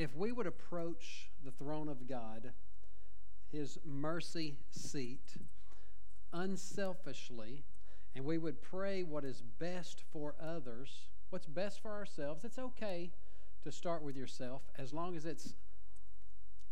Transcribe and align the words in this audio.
if 0.00 0.16
we 0.16 0.32
would 0.32 0.46
approach 0.46 1.28
the 1.44 1.50
throne 1.50 1.86
of 1.86 2.08
God, 2.08 2.52
his 3.52 3.78
mercy 3.84 4.56
seat, 4.70 5.36
unselfishly, 6.32 7.64
and 8.16 8.24
we 8.24 8.38
would 8.38 8.62
pray 8.62 9.02
what 9.02 9.26
is 9.26 9.42
best 9.58 10.02
for 10.10 10.34
others, 10.42 11.08
what's 11.28 11.44
best 11.44 11.82
for 11.82 11.90
ourselves, 11.90 12.44
it's 12.44 12.58
okay 12.58 13.10
to 13.62 13.70
start 13.70 14.02
with 14.02 14.16
yourself 14.16 14.62
as 14.78 14.94
long 14.94 15.16
as 15.16 15.26
it's 15.26 15.52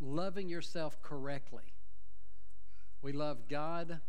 loving 0.01 0.49
yourself 0.49 1.03
correctly. 1.03 1.75
We 3.03 3.13
love 3.13 3.47
God 3.47 4.01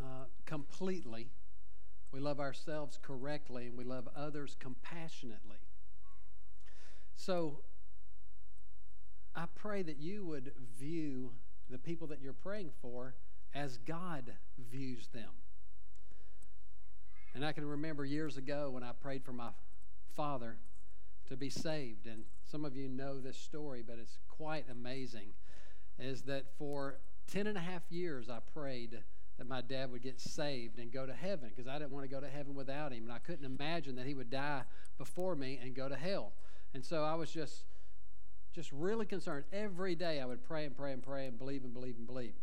uh, 0.00 0.24
completely. 0.46 1.28
We 2.10 2.20
love 2.20 2.40
ourselves 2.40 2.98
correctly, 3.02 3.66
and 3.66 3.76
we 3.76 3.84
love 3.84 4.08
others 4.16 4.56
compassionately. 4.58 5.58
So, 7.24 7.60
I 9.36 9.44
pray 9.54 9.82
that 9.82 9.98
you 9.98 10.24
would 10.24 10.50
view 10.76 11.30
the 11.70 11.78
people 11.78 12.08
that 12.08 12.20
you're 12.20 12.32
praying 12.32 12.72
for 12.82 13.14
as 13.54 13.78
God 13.78 14.32
views 14.58 15.06
them. 15.14 15.30
And 17.32 17.44
I 17.44 17.52
can 17.52 17.64
remember 17.64 18.04
years 18.04 18.38
ago 18.38 18.70
when 18.70 18.82
I 18.82 18.90
prayed 18.90 19.22
for 19.22 19.32
my 19.32 19.50
father 20.16 20.56
to 21.28 21.36
be 21.36 21.48
saved. 21.48 22.08
And 22.08 22.24
some 22.44 22.64
of 22.64 22.74
you 22.74 22.88
know 22.88 23.20
this 23.20 23.36
story, 23.36 23.84
but 23.86 24.00
it's 24.00 24.18
quite 24.28 24.64
amazing. 24.68 25.28
Is 26.00 26.22
that 26.22 26.46
for 26.58 26.98
10 27.30 27.46
and 27.46 27.56
a 27.56 27.60
half 27.60 27.82
years 27.88 28.30
I 28.30 28.40
prayed 28.52 28.98
that 29.38 29.48
my 29.48 29.60
dad 29.60 29.92
would 29.92 30.02
get 30.02 30.20
saved 30.20 30.80
and 30.80 30.90
go 30.90 31.06
to 31.06 31.14
heaven 31.14 31.50
because 31.54 31.68
I 31.68 31.78
didn't 31.78 31.92
want 31.92 32.04
to 32.04 32.12
go 32.12 32.20
to 32.20 32.28
heaven 32.28 32.56
without 32.56 32.90
him. 32.90 33.04
And 33.04 33.12
I 33.12 33.18
couldn't 33.18 33.44
imagine 33.44 33.94
that 33.94 34.06
he 34.06 34.14
would 34.14 34.28
die 34.28 34.62
before 34.98 35.36
me 35.36 35.60
and 35.62 35.72
go 35.72 35.88
to 35.88 35.94
hell. 35.94 36.32
And 36.74 36.84
so 36.84 37.04
I 37.04 37.14
was 37.14 37.30
just 37.30 37.64
just 38.52 38.70
really 38.72 39.06
concerned. 39.06 39.44
Every 39.52 39.94
day 39.94 40.20
I 40.20 40.26
would 40.26 40.44
pray 40.44 40.66
and 40.66 40.76
pray 40.76 40.92
and 40.92 41.02
pray 41.02 41.26
and 41.26 41.38
believe 41.38 41.64
and 41.64 41.72
believe 41.72 41.96
and 41.96 42.06
believe. 42.06 42.34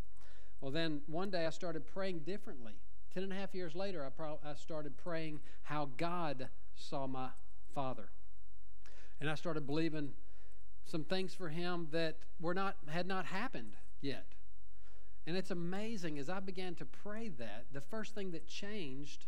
Well, 0.59 0.71
then 0.71 1.02
one 1.05 1.30
day 1.30 1.45
I 1.45 1.52
started 1.52 1.86
praying 1.86 2.19
differently. 2.19 2.73
Ten 3.13 3.23
and 3.23 3.31
a 3.31 3.36
half 3.36 3.53
years 3.53 3.75
later, 3.75 4.03
I, 4.03 4.09
pro- 4.09 4.39
I 4.44 4.55
started 4.55 4.97
praying 4.97 5.39
how 5.63 5.89
God 5.97 6.49
saw 6.75 7.08
my 7.08 7.30
father. 7.73 8.09
And 9.21 9.30
I 9.30 9.36
started 9.36 9.67
believing 9.67 10.13
some 10.86 11.03
things 11.03 11.33
for 11.33 11.49
him 11.49 11.88
that 11.91 12.17
were 12.39 12.53
not 12.53 12.77
had 12.88 13.05
not 13.05 13.25
happened 13.25 13.73
yet. 14.02 14.25
And 15.27 15.38
it's 15.38 15.52
amazing 15.52 16.17
as 16.17 16.30
I 16.30 16.39
began 16.39 16.73
to 16.75 16.86
pray 16.86 17.30
that, 17.38 17.66
the 17.71 17.81
first 17.81 18.16
thing 18.16 18.31
that 18.31 18.47
changed 18.47 19.25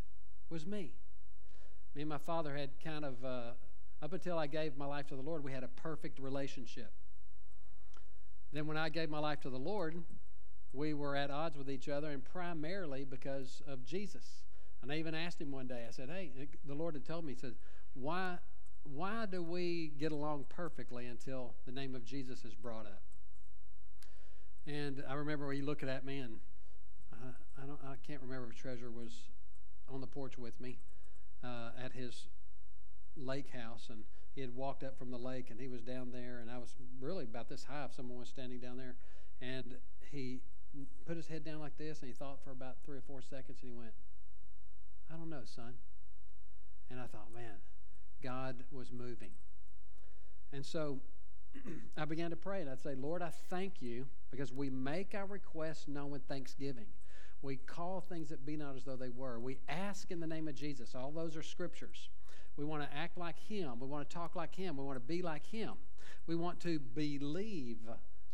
was 0.49 0.65
me. 0.65 0.93
Me 1.93 2.02
and 2.02 2.09
my 2.09 2.17
father 2.17 2.55
had 2.55 2.69
kind 2.83 3.05
of, 3.05 3.23
uh, 3.23 3.52
up 4.02 4.13
until 4.13 4.38
I 4.38 4.47
gave 4.47 4.77
my 4.77 4.85
life 4.85 5.07
to 5.07 5.16
the 5.16 5.21
Lord, 5.21 5.44
we 5.44 5.52
had 5.52 5.63
a 5.63 5.67
perfect 5.67 6.19
relationship. 6.19 6.91
Then 8.52 8.67
when 8.67 8.77
I 8.77 8.89
gave 8.89 9.09
my 9.09 9.19
life 9.19 9.41
to 9.41 9.49
the 9.49 9.59
Lord, 9.59 9.95
we 10.73 10.93
were 10.93 11.16
at 11.16 11.30
odds 11.30 11.58
with 11.58 11.69
each 11.69 11.88
other, 11.88 12.11
and 12.11 12.23
primarily 12.23 13.05
because 13.05 13.61
of 13.67 13.85
Jesus. 13.85 14.43
And 14.81 14.91
I 14.91 14.97
even 14.97 15.13
asked 15.13 15.39
him 15.39 15.52
one 15.52 15.67
day, 15.67 15.85
I 15.88 15.91
said, 15.91 16.09
Hey, 16.09 16.31
the 16.66 16.73
Lord 16.73 16.95
had 16.95 17.05
told 17.05 17.25
me, 17.25 17.33
He 17.33 17.39
said, 17.39 17.53
Why, 17.93 18.38
why 18.83 19.25
do 19.25 19.43
we 19.43 19.91
get 19.99 20.11
along 20.11 20.45
perfectly 20.49 21.05
until 21.05 21.53
the 21.65 21.71
name 21.71 21.95
of 21.95 22.03
Jesus 22.03 22.43
is 22.43 22.55
brought 22.55 22.86
up? 22.86 23.02
And 24.65 25.03
I 25.09 25.13
remember 25.13 25.52
he 25.52 25.61
looked 25.61 25.83
at 25.83 26.05
me, 26.05 26.19
and 26.19 26.38
uh, 27.13 27.31
I, 27.61 27.65
don't, 27.65 27.80
I 27.83 27.95
can't 28.05 28.21
remember 28.21 28.49
if 28.49 28.55
Treasure 28.55 28.91
was 28.91 29.11
on 29.89 30.02
the 30.02 30.08
porch 30.08 30.38
with 30.38 30.59
me 30.59 30.80
uh, 31.43 31.69
at 31.83 31.93
his 31.93 32.27
lake 33.16 33.50
house, 33.52 33.88
and 33.90 34.04
he 34.34 34.42
had 34.42 34.56
walked 34.56 34.84
up 34.84 34.98
from 34.98 35.12
the 35.12 35.17
lake, 35.17 35.50
and 35.50 35.59
he 35.59 35.67
was 35.67 35.81
down 35.81 36.12
there, 36.12 36.40
and 36.40 36.50
I 36.50 36.58
was 36.58 36.73
really 37.00 37.26
about 37.26 37.50
this 37.50 37.64
high 37.64 37.86
if 37.86 37.94
someone 37.94 38.17
was 38.17 38.30
standing 38.30 38.59
down 38.59 38.78
there, 38.78 38.95
and 39.42 39.76
he 40.12 40.42
put 41.06 41.17
his 41.17 41.27
head 41.27 41.44
down 41.44 41.60
like 41.60 41.77
this, 41.77 42.00
and 42.00 42.08
he 42.08 42.14
thought 42.14 42.44
for 42.44 42.52
about 42.52 42.77
three 42.86 42.98
or 42.98 43.02
four 43.02 43.21
seconds, 43.21 43.60
and 43.61 43.71
he 43.71 43.77
went, 43.77 43.92
I 45.11 45.17
don't 45.17 45.30
know, 45.30 45.44
son. 45.44 45.73
And 46.89 47.00
I 47.00 47.05
thought, 47.05 47.33
man, 47.33 47.60
God 48.23 48.64
was 48.71 48.92
moving. 48.92 49.32
And 50.54 50.66
so 50.66 51.00
I 51.98 52.05
began 52.05 52.30
to 52.30 52.36
pray, 52.36 52.61
and 52.61 52.70
I'd 52.70 52.80
say, 52.80 52.95
Lord, 52.95 53.21
I 53.21 53.32
thank 53.50 53.82
you 53.82 54.05
because 54.30 54.54
we 54.54 54.70
make 54.70 55.14
our 55.16 55.26
requests 55.26 55.88
known 55.88 56.11
with 56.11 56.23
thanksgiving. 56.23 56.88
We 57.42 57.58
call 57.58 58.02
things 58.02 58.30
that 58.30 58.45
be 58.45 58.55
not 58.55 58.76
as 58.76 58.83
though 58.83 58.95
they 58.95 59.10
were. 59.10 59.39
We 59.39 59.58
ask 59.67 60.11
in 60.11 60.20
the 60.20 60.27
name 60.27 60.48
of 60.48 60.55
Jesus. 60.55 60.94
All 60.95 61.11
those 61.11 61.36
are 61.36 61.44
scriptures. 61.44 62.10
We 62.58 62.66
want 62.66 62.84
to 62.84 62.98
act 62.98 63.17
like 63.17 63.39
Him. 63.39 63.80
We 63.80 63.88
want 63.88 64.10
to 64.10 64.14
talk 64.14 64.36
like 64.36 64.56
Him. 64.56 64.78
We 64.78 64.84
want 64.84 64.98
to 64.98 65.06
be 65.06 65.22
like 65.22 65.45
Him. 65.45 65.73
We 66.28 66.36
want 66.36 66.60
to 66.62 66.80
believe 66.80 67.80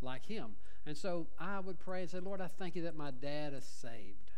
like 0.01 0.25
Him. 0.25 0.55
And 0.85 0.97
so 0.97 1.27
I 1.39 1.59
would 1.59 1.79
pray 1.79 2.01
and 2.01 2.09
say, 2.09 2.19
Lord, 2.19 2.41
I 2.41 2.47
thank 2.47 2.75
you 2.75 2.83
that 2.83 2.95
my 2.95 3.11
dad 3.11 3.53
is 3.53 3.65
saved. 3.65 4.31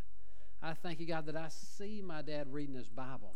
I 0.62 0.74
thank 0.74 1.00
you, 1.00 1.06
God, 1.06 1.26
that 1.28 1.38
I 1.38 1.48
see 1.50 2.02
my 2.06 2.22
dad 2.22 2.52
reading 2.52 2.76
his 2.76 2.90
Bible. 2.90 3.36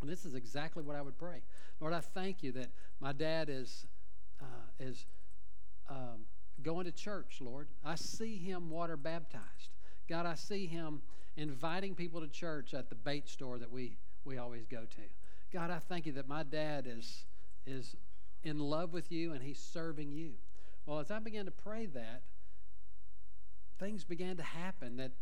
And 0.00 0.10
this 0.10 0.24
is 0.24 0.34
exactly 0.34 0.82
what 0.82 0.94
I 0.94 1.02
would 1.02 1.18
pray. 1.18 1.42
Lord, 1.80 1.92
I 1.92 2.00
thank 2.00 2.42
you 2.42 2.52
that 2.52 2.68
my 3.00 3.12
dad 3.12 3.48
is, 3.48 3.86
uh, 4.40 4.68
is 4.78 5.06
um, 5.88 6.26
going 6.62 6.84
to 6.84 6.92
church, 6.92 7.38
Lord. 7.40 7.68
I 7.84 7.94
see 7.96 8.36
him 8.36 8.70
water 8.70 8.96
baptized. 8.96 9.70
God, 10.08 10.26
I 10.26 10.34
see 10.34 10.66
him 10.66 11.00
inviting 11.36 11.94
people 11.94 12.20
to 12.20 12.28
church 12.28 12.74
at 12.74 12.88
the 12.88 12.94
bait 12.94 13.28
store 13.28 13.58
that 13.58 13.70
we, 13.70 13.96
we 14.24 14.38
always 14.38 14.66
go 14.66 14.80
to. 14.80 15.02
God, 15.54 15.70
I 15.70 15.78
thank 15.78 16.04
you 16.04 16.12
that 16.14 16.26
my 16.28 16.42
dad 16.42 16.84
is, 16.88 17.26
is 17.64 17.94
in 18.42 18.58
love 18.58 18.92
with 18.92 19.12
you 19.12 19.32
and 19.34 19.40
he's 19.40 19.60
serving 19.60 20.10
you. 20.10 20.32
Well, 20.84 20.98
as 20.98 21.12
I 21.12 21.20
began 21.20 21.44
to 21.44 21.52
pray 21.52 21.86
that, 21.86 22.22
things 23.78 24.02
began 24.02 24.36
to 24.36 24.42
happen 24.42 24.96
that 24.96 25.12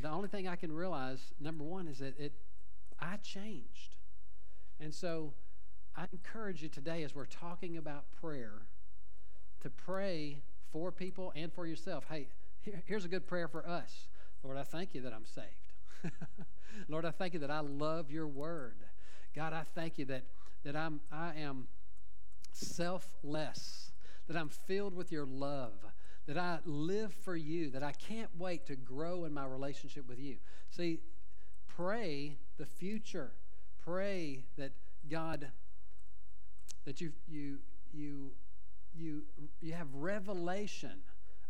the 0.00 0.08
only 0.08 0.28
thing 0.28 0.46
I 0.46 0.54
can 0.54 0.70
realize, 0.70 1.34
number 1.40 1.64
one, 1.64 1.88
is 1.88 1.98
that 1.98 2.16
it 2.20 2.34
I 3.00 3.16
changed. 3.16 3.96
And 4.78 4.94
so 4.94 5.32
I 5.96 6.04
encourage 6.12 6.62
you 6.62 6.68
today 6.68 7.02
as 7.02 7.12
we're 7.16 7.26
talking 7.26 7.76
about 7.76 8.04
prayer 8.20 8.62
to 9.62 9.70
pray 9.70 10.40
for 10.70 10.92
people 10.92 11.32
and 11.34 11.52
for 11.52 11.66
yourself. 11.66 12.04
Hey, 12.08 12.28
here, 12.60 12.80
here's 12.86 13.04
a 13.04 13.08
good 13.08 13.26
prayer 13.26 13.48
for 13.48 13.68
us. 13.68 14.06
Lord, 14.44 14.56
I 14.56 14.62
thank 14.62 14.94
you 14.94 15.00
that 15.00 15.12
I'm 15.12 15.26
saved. 15.26 16.14
Lord, 16.88 17.04
I 17.04 17.10
thank 17.10 17.34
you 17.34 17.40
that 17.40 17.50
I 17.50 17.58
love 17.58 18.12
your 18.12 18.28
word. 18.28 18.84
God, 19.38 19.52
I 19.52 19.62
thank 19.76 19.98
you 19.98 20.04
that, 20.06 20.24
that 20.64 20.74
I'm, 20.74 20.98
I 21.12 21.30
am 21.38 21.68
selfless, 22.50 23.92
that 24.26 24.36
I'm 24.36 24.48
filled 24.48 24.96
with 24.96 25.12
your 25.12 25.26
love, 25.26 25.74
that 26.26 26.36
I 26.36 26.58
live 26.64 27.12
for 27.12 27.36
you, 27.36 27.70
that 27.70 27.84
I 27.84 27.92
can't 27.92 28.30
wait 28.36 28.66
to 28.66 28.74
grow 28.74 29.26
in 29.26 29.32
my 29.32 29.44
relationship 29.44 30.08
with 30.08 30.18
you. 30.18 30.38
See, 30.70 30.98
pray 31.68 32.36
the 32.58 32.66
future. 32.66 33.30
Pray 33.84 34.42
that 34.56 34.72
God, 35.08 35.46
that 36.84 37.00
you, 37.00 37.12
you, 37.28 37.58
you, 37.94 38.32
you, 38.92 39.22
you 39.60 39.72
have 39.72 39.86
revelation 39.94 40.98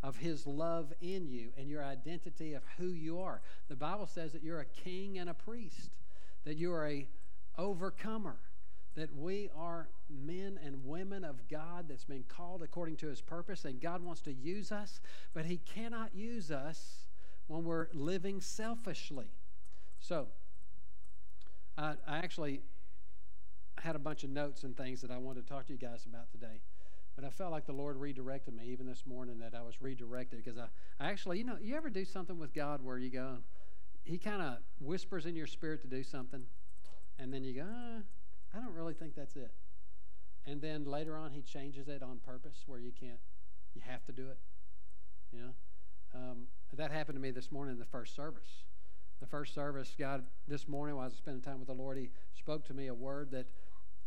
of 0.03 0.19
his 0.19 0.47
love 0.47 0.93
in 1.01 1.27
you 1.27 1.53
and 1.57 1.71
your 1.71 1.83
identity 1.83 2.53
of 2.53 2.65
who 2.77 2.89
you 2.89 3.19
are. 3.19 3.41
The 3.71 3.77
Bible 3.77 4.07
says 4.07 4.33
that 4.33 4.43
you're 4.43 4.61
a 4.61 4.67
king 4.67 5.19
and 5.19 5.31
a 5.31 5.35
priest, 5.35 5.89
that 6.45 6.59
you 6.59 6.71
are 6.71 6.87
a 6.87 7.09
overcomer, 7.59 8.37
that 8.95 9.15
we 9.15 9.51
are 9.57 9.89
men 10.09 10.59
and 10.65 10.85
women 10.85 11.25
of 11.25 11.49
God 11.49 11.87
that's 11.89 12.05
been 12.05 12.25
called 12.29 12.63
according 12.63 12.97
to 12.97 13.09
his 13.09 13.21
purpose, 13.21 13.65
and 13.65 13.81
God 13.81 14.03
wants 14.03 14.21
to 14.23 14.33
use 14.33 14.73
us, 14.73 15.01
but 15.35 15.45
he 15.45 15.59
cannot 15.59 16.15
use 16.15 16.51
us 16.51 17.05
when 17.49 17.65
we're 17.65 17.89
living 17.93 18.41
selfishly. 18.41 19.27
So, 20.01 20.29
I, 21.77 21.95
I 22.07 22.19
actually 22.19 22.61
had 23.79 23.97
a 23.97 23.99
bunch 23.99 24.25
of 24.25 24.31
notes 24.31 24.65
and 24.65 24.77
things 24.77 25.01
that 25.01 25.11
I 25.11 25.19
wanted 25.19 25.47
to 25.47 25.53
talk 25.53 25.67
to 25.67 25.73
you 25.73 25.79
guys 25.79 26.07
about 26.07 26.31
today. 26.31 26.61
But 27.15 27.25
I 27.25 27.31
felt 27.31 27.51
like 27.51 27.67
the 27.67 27.73
Lord 27.73 27.97
redirected 27.97 28.55
me 28.55 28.67
even 28.67 28.87
this 28.87 29.05
morning 29.07 29.39
that 29.41 29.55
I 29.55 29.63
was 29.63 29.83
redirected 29.83 30.45
because 30.45 30.59
I, 30.59 30.67
I 31.01 31.11
actually, 31.11 31.39
you 31.39 31.45
know, 31.45 31.57
you 31.61 31.75
ever 31.77 31.91
do 31.91 32.05
something 32.05 32.39
with 32.39 32.55
God 32.55 32.85
where 32.85 32.99
you 32.99 33.11
go, 33.11 33.39
He 34.05 34.19
kind 34.19 34.41
of 34.41 34.59
whispers 34.81 35.27
in 35.27 35.35
your 35.35 35.49
spirit 35.49 35.83
to 35.83 35.89
do 35.89 36.03
something, 36.05 36.43
and 37.19 37.33
then 37.33 37.45
you 37.45 37.55
go, 37.55 37.63
uh, 37.63 38.01
I 38.55 38.61
don't 38.61 38.75
really 38.75 38.95
think 38.95 39.15
that's 39.15 39.37
it. 39.37 39.51
And 40.47 40.61
then 40.61 40.85
later 40.85 41.17
on, 41.17 41.33
He 41.33 41.43
changes 41.43 41.89
it 41.89 42.03
on 42.03 42.21
purpose 42.25 42.65
where 42.67 42.79
you 42.79 42.93
can't, 42.99 43.21
you 43.75 43.83
have 43.87 44.05
to 44.07 44.13
do 44.13 44.29
it. 44.29 44.39
You 45.33 45.41
know, 45.41 45.51
um, 46.15 46.47
that 46.75 46.91
happened 46.91 47.17
to 47.17 47.21
me 47.21 47.31
this 47.31 47.53
morning 47.53 47.75
in 47.75 47.79
the 47.79 47.85
first 47.87 48.15
service. 48.15 48.63
The 49.21 49.27
first 49.27 49.55
service, 49.55 49.95
God, 49.99 50.25
this 50.47 50.69
morning 50.69 50.97
while 50.97 51.05
I 51.05 51.09
was 51.09 51.17
spending 51.17 51.43
time 51.43 51.59
with 51.59 51.69
the 51.69 51.75
Lord, 51.75 51.99
He 51.99 52.11
spoke 52.39 52.67
to 52.69 52.75
me 52.75 52.87
a 52.87 52.95
word 52.95 53.31
that 53.33 53.47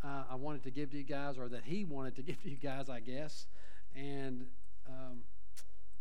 uh, 0.03 0.23
I 0.31 0.35
wanted 0.35 0.63
to 0.63 0.71
give 0.71 0.91
to 0.91 0.97
you 0.97 1.03
guys, 1.03 1.37
or 1.37 1.49
that 1.49 1.63
He 1.65 1.83
wanted 1.83 2.15
to 2.15 2.21
give 2.23 2.41
to 2.43 2.49
you 2.49 2.57
guys, 2.57 2.89
I 2.89 3.01
guess. 3.01 3.45
And 3.95 4.45
um, 4.87 5.19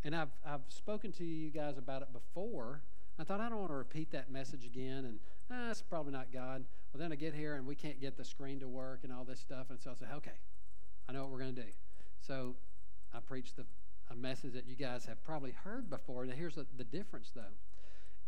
and 0.05 0.15
I've 0.15 0.31
I've 0.47 0.63
spoken 0.69 1.13
to 1.13 1.25
you 1.25 1.51
guys 1.51 1.77
about 1.77 2.03
it 2.03 2.13
before. 2.13 2.81
I 3.19 3.25
thought 3.25 3.41
I 3.41 3.49
don't 3.49 3.59
want 3.59 3.71
to 3.71 3.77
repeat 3.77 4.13
that 4.13 4.31
message 4.31 4.65
again, 4.65 5.05
and 5.05 5.19
Eh, 5.51 5.55
that's 5.67 5.83
probably 5.83 6.13
not 6.13 6.33
God. 6.33 6.65
Well, 6.93 7.01
then 7.01 7.13
I 7.13 7.17
get 7.17 7.35
here 7.35 7.57
and 7.57 7.67
we 7.67 7.75
can't 7.75 8.01
get 8.01 8.17
the 8.17 8.25
screen 8.25 8.61
to 8.61 8.69
work 8.69 9.01
and 9.03 9.13
all 9.13 9.25
this 9.25 9.41
stuff. 9.41 9.71
And 9.71 9.81
so 9.81 9.91
I 9.91 9.95
say, 9.95 10.07
okay, 10.17 10.39
I 11.09 11.13
know 11.13 11.23
what 11.23 11.31
we're 11.31 11.41
going 11.41 11.55
to 11.57 11.63
do. 11.63 11.69
So 12.21 12.55
I 13.13 13.19
preach 13.21 13.55
the, 13.55 13.65
a 14.11 14.15
message 14.15 14.53
that 14.53 14.67
you 14.67 14.77
guys 14.77 15.05
have 15.07 15.23
probably 15.25 15.53
heard 15.53 15.91
before. 15.91 16.25
Now, 16.25 16.35
here's 16.35 16.55
the, 16.55 16.67
the 16.77 16.85
difference, 16.85 17.33
though. 17.35 17.43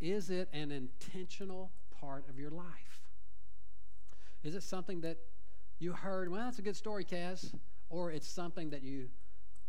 Is 0.00 0.30
it 0.30 0.48
an 0.52 0.72
intentional 0.72 1.70
part 2.00 2.28
of 2.28 2.38
your 2.38 2.50
life? 2.50 3.02
Is 4.42 4.56
it 4.56 4.64
something 4.64 5.00
that 5.02 5.18
you 5.78 5.92
heard, 5.92 6.28
well, 6.28 6.40
that's 6.40 6.58
a 6.58 6.62
good 6.62 6.76
story, 6.76 7.04
Kaz? 7.04 7.54
Or 7.88 8.10
it's 8.10 8.26
something 8.26 8.70
that 8.70 8.82
you 8.82 9.08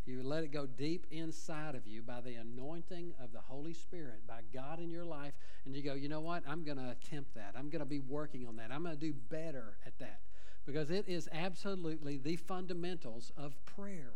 you 0.06 0.22
let 0.24 0.44
it 0.44 0.52
go 0.52 0.66
deep 0.66 1.08
inside 1.12 1.76
of 1.76 1.88
you 1.88 2.02
by 2.02 2.20
the 2.22 2.36
anointing 2.36 3.14
of 3.24 3.32
the 3.32 3.40
Holy 3.40 3.74
Spirit, 3.74 4.28
by 4.28 4.42
God 4.54 4.80
in 4.80 4.90
your 4.90 5.06
life, 5.06 5.34
and 5.66 5.76
you 5.76 5.82
go, 5.82 5.94
you 5.94 6.10
know 6.10 6.20
what? 6.20 6.44
I'm 6.48 6.64
going 6.64 6.78
to 6.78 6.92
attempt 6.92 7.36
that. 7.36 7.54
I'm 7.58 7.70
going 7.70 7.80
to 7.80 7.86
be 7.86 8.00
working 8.00 8.46
on 8.46 8.58
that. 8.58 8.72
I'm 8.72 8.84
going 8.84 8.96
to 8.96 9.00
do 9.00 9.14
better 9.30 9.78
at 9.86 9.98
that. 10.00 10.20
Because 10.66 10.92
it 10.92 11.08
is 11.08 11.30
absolutely 11.32 12.18
the 12.18 12.36
fundamentals 12.36 13.32
of 13.38 13.54
prayer. 13.66 14.14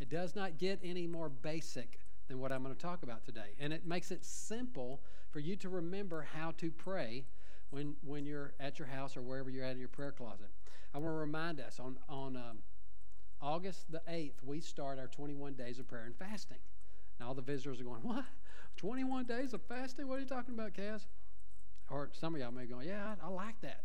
It 0.00 0.10
does 0.10 0.34
not 0.34 0.58
get 0.58 0.80
any 0.82 1.06
more 1.06 1.28
basic 1.28 2.00
than 2.28 2.38
what 2.38 2.52
I'm 2.52 2.62
going 2.62 2.74
to 2.74 2.80
talk 2.80 3.02
about 3.02 3.24
today. 3.24 3.54
And 3.58 3.72
it 3.72 3.86
makes 3.86 4.10
it 4.10 4.24
simple 4.24 5.00
for 5.30 5.40
you 5.40 5.56
to 5.56 5.68
remember 5.68 6.26
how 6.34 6.52
to 6.58 6.70
pray 6.70 7.24
when, 7.70 7.96
when 8.04 8.24
you're 8.26 8.54
at 8.60 8.78
your 8.78 8.88
house 8.88 9.16
or 9.16 9.22
wherever 9.22 9.50
you're 9.50 9.64
at 9.64 9.72
in 9.72 9.78
your 9.78 9.88
prayer 9.88 10.12
closet. 10.12 10.50
I 10.94 10.98
want 10.98 11.10
to 11.12 11.18
remind 11.18 11.60
us 11.60 11.80
on, 11.80 11.96
on 12.08 12.36
um, 12.36 12.58
August 13.40 13.90
the 13.90 14.02
8th, 14.08 14.42
we 14.42 14.60
start 14.60 14.98
our 14.98 15.06
21 15.06 15.54
days 15.54 15.78
of 15.78 15.88
prayer 15.88 16.04
and 16.04 16.16
fasting. 16.16 16.58
Now, 17.20 17.28
all 17.28 17.34
the 17.34 17.42
visitors 17.42 17.80
are 17.80 17.84
going, 17.84 18.02
What? 18.02 18.24
21 18.76 19.24
days 19.24 19.54
of 19.54 19.62
fasting? 19.62 20.08
What 20.08 20.18
are 20.18 20.20
you 20.20 20.26
talking 20.26 20.54
about, 20.54 20.74
Kaz? 20.74 21.06
Or 21.90 22.10
some 22.12 22.34
of 22.34 22.40
y'all 22.40 22.52
may 22.52 22.66
go, 22.66 22.80
Yeah, 22.80 23.14
I, 23.22 23.26
I 23.26 23.28
like 23.28 23.60
that. 23.62 23.82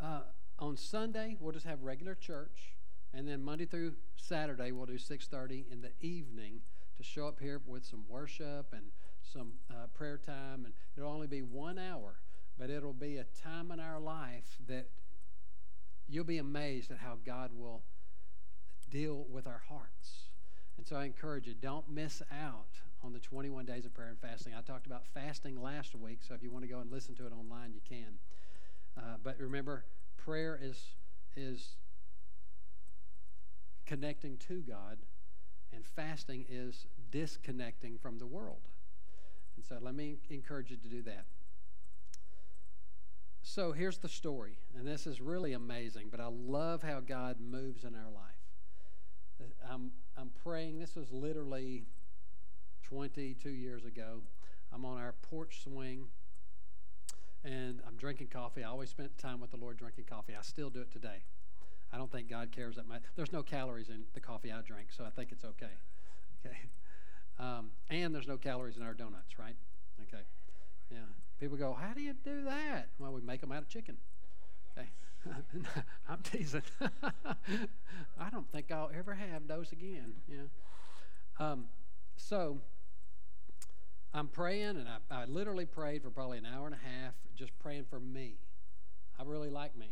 Uh, 0.00 0.20
on 0.58 0.76
Sunday, 0.76 1.36
we'll 1.40 1.52
just 1.52 1.66
have 1.66 1.82
regular 1.82 2.14
church. 2.14 2.74
And 3.14 3.26
then 3.26 3.42
Monday 3.42 3.64
through 3.64 3.94
Saturday, 4.16 4.70
we'll 4.72 4.86
do 4.86 4.98
6.30 4.98 5.64
in 5.72 5.80
the 5.80 5.90
evening 6.00 6.60
to 6.96 7.02
show 7.02 7.26
up 7.26 7.40
here 7.40 7.60
with 7.66 7.84
some 7.84 8.04
worship 8.08 8.66
and 8.72 8.90
some 9.22 9.52
uh, 9.70 9.86
prayer 9.94 10.18
time. 10.18 10.64
And 10.64 10.74
it'll 10.96 11.10
only 11.10 11.26
be 11.26 11.42
one 11.42 11.78
hour, 11.78 12.16
but 12.58 12.70
it'll 12.70 12.92
be 12.92 13.16
a 13.16 13.24
time 13.24 13.70
in 13.70 13.80
our 13.80 13.98
life 13.98 14.58
that 14.68 14.88
you'll 16.08 16.24
be 16.24 16.38
amazed 16.38 16.90
at 16.90 16.98
how 16.98 17.18
God 17.24 17.50
will 17.54 17.82
deal 18.90 19.26
with 19.30 19.46
our 19.46 19.62
hearts. 19.68 20.28
And 20.76 20.86
so 20.86 20.96
I 20.96 21.04
encourage 21.04 21.46
you, 21.46 21.54
don't 21.54 21.88
miss 21.90 22.22
out 22.32 22.66
on 23.02 23.12
the 23.12 23.18
21 23.18 23.66
days 23.66 23.84
of 23.84 23.94
prayer 23.94 24.08
and 24.08 24.18
fasting. 24.18 24.54
I 24.56 24.62
talked 24.62 24.86
about 24.86 25.06
fasting 25.06 25.60
last 25.60 25.94
week, 25.94 26.20
so 26.26 26.34
if 26.34 26.42
you 26.42 26.50
want 26.50 26.64
to 26.64 26.68
go 26.68 26.80
and 26.80 26.90
listen 26.90 27.14
to 27.16 27.26
it 27.26 27.32
online, 27.32 27.72
you 27.72 27.80
can. 27.88 28.18
Uh, 28.96 29.16
but 29.22 29.38
remember, 29.38 29.84
prayer 30.16 30.58
is 30.60 30.82
is 31.36 31.76
connecting 33.86 34.36
to 34.48 34.60
God, 34.60 34.98
and 35.72 35.84
fasting 35.86 36.44
is 36.48 36.86
disconnecting 37.10 37.98
from 37.98 38.18
the 38.18 38.26
world. 38.26 38.62
And 39.56 39.64
so 39.64 39.78
let 39.80 39.94
me 39.94 40.16
encourage 40.30 40.70
you 40.70 40.76
to 40.76 40.88
do 40.88 41.02
that. 41.02 41.24
So 43.48 43.72
here's 43.72 43.96
the 43.96 44.10
story, 44.10 44.58
and 44.76 44.86
this 44.86 45.06
is 45.06 45.22
really 45.22 45.54
amazing, 45.54 46.08
but 46.10 46.20
I 46.20 46.26
love 46.26 46.82
how 46.82 47.00
God 47.00 47.40
moves 47.40 47.82
in 47.82 47.94
our 47.94 48.10
life. 48.10 49.50
I'm, 49.68 49.90
I'm 50.18 50.30
praying, 50.44 50.78
this 50.78 50.94
was 50.94 51.10
literally 51.10 51.84
22 52.82 53.48
years 53.48 53.86
ago. 53.86 54.20
I'm 54.70 54.84
on 54.84 54.98
our 54.98 55.14
porch 55.30 55.62
swing, 55.64 56.08
and 57.42 57.80
I'm 57.88 57.96
drinking 57.96 58.26
coffee. 58.26 58.62
I 58.62 58.68
always 58.68 58.90
spent 58.90 59.16
time 59.16 59.40
with 59.40 59.50
the 59.50 59.56
Lord 59.56 59.78
drinking 59.78 60.04
coffee. 60.04 60.34
I 60.38 60.42
still 60.42 60.68
do 60.68 60.82
it 60.82 60.92
today. 60.92 61.22
I 61.90 61.96
don't 61.96 62.12
think 62.12 62.28
God 62.28 62.52
cares 62.52 62.76
that 62.76 62.86
much. 62.86 63.00
There's 63.16 63.32
no 63.32 63.42
calories 63.42 63.88
in 63.88 64.04
the 64.12 64.20
coffee 64.20 64.52
I 64.52 64.60
drink, 64.60 64.88
so 64.94 65.04
I 65.06 65.10
think 65.10 65.32
it's 65.32 65.44
okay. 65.44 65.72
Okay. 66.46 66.56
Um, 67.40 67.70
and 67.90 68.14
there's 68.14 68.28
no 68.28 68.36
calories 68.36 68.76
in 68.76 68.84
our 68.84 68.94
donuts, 68.94 69.40
right? 69.40 69.56
Okay. 70.02 70.22
Yeah. 70.88 70.98
People 71.40 71.56
go, 71.56 71.76
How 71.78 71.92
do 71.94 72.00
you 72.00 72.14
do 72.24 72.44
that? 72.44 72.88
Well, 72.98 73.12
we 73.12 73.20
make 73.20 73.40
them 73.40 73.52
out 73.52 73.62
of 73.62 73.68
chicken. 73.68 73.96
Okay. 74.76 74.88
I'm 76.08 76.20
teasing. 76.22 76.62
I 78.18 78.30
don't 78.30 78.50
think 78.50 78.70
I'll 78.70 78.90
ever 78.96 79.14
have 79.14 79.46
those 79.46 79.72
again. 79.72 80.14
Yeah. 80.28 80.38
Um, 81.38 81.66
so 82.16 82.58
I'm 84.12 84.28
praying, 84.28 84.76
and 84.76 84.86
I, 84.88 85.22
I 85.22 85.24
literally 85.26 85.66
prayed 85.66 86.02
for 86.02 86.10
probably 86.10 86.38
an 86.38 86.46
hour 86.46 86.66
and 86.66 86.74
a 86.74 86.78
half, 86.78 87.14
just 87.36 87.56
praying 87.58 87.86
for 87.88 88.00
me. 88.00 88.36
I 89.18 89.22
really 89.24 89.50
like 89.50 89.76
me. 89.76 89.90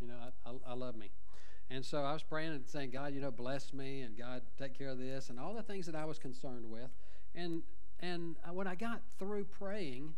You 0.00 0.08
know, 0.08 0.14
I, 0.14 0.50
I, 0.50 0.72
I 0.72 0.74
love 0.74 0.96
me. 0.96 1.10
And 1.68 1.84
so 1.84 1.98
I 1.98 2.12
was 2.12 2.22
praying 2.22 2.52
and 2.52 2.66
saying, 2.66 2.90
God, 2.90 3.12
you 3.12 3.20
know, 3.20 3.30
bless 3.30 3.72
me 3.72 4.02
and 4.02 4.16
God, 4.16 4.42
take 4.58 4.78
care 4.78 4.90
of 4.90 4.98
this 4.98 5.30
and 5.30 5.40
all 5.40 5.52
the 5.54 5.62
things 5.62 5.86
that 5.86 5.96
I 5.96 6.04
was 6.04 6.18
concerned 6.18 6.70
with. 6.70 6.90
And 7.34 7.62
and 7.98 8.36
when 8.52 8.66
I 8.66 8.74
got 8.74 9.00
through 9.18 9.44
praying, 9.44 10.14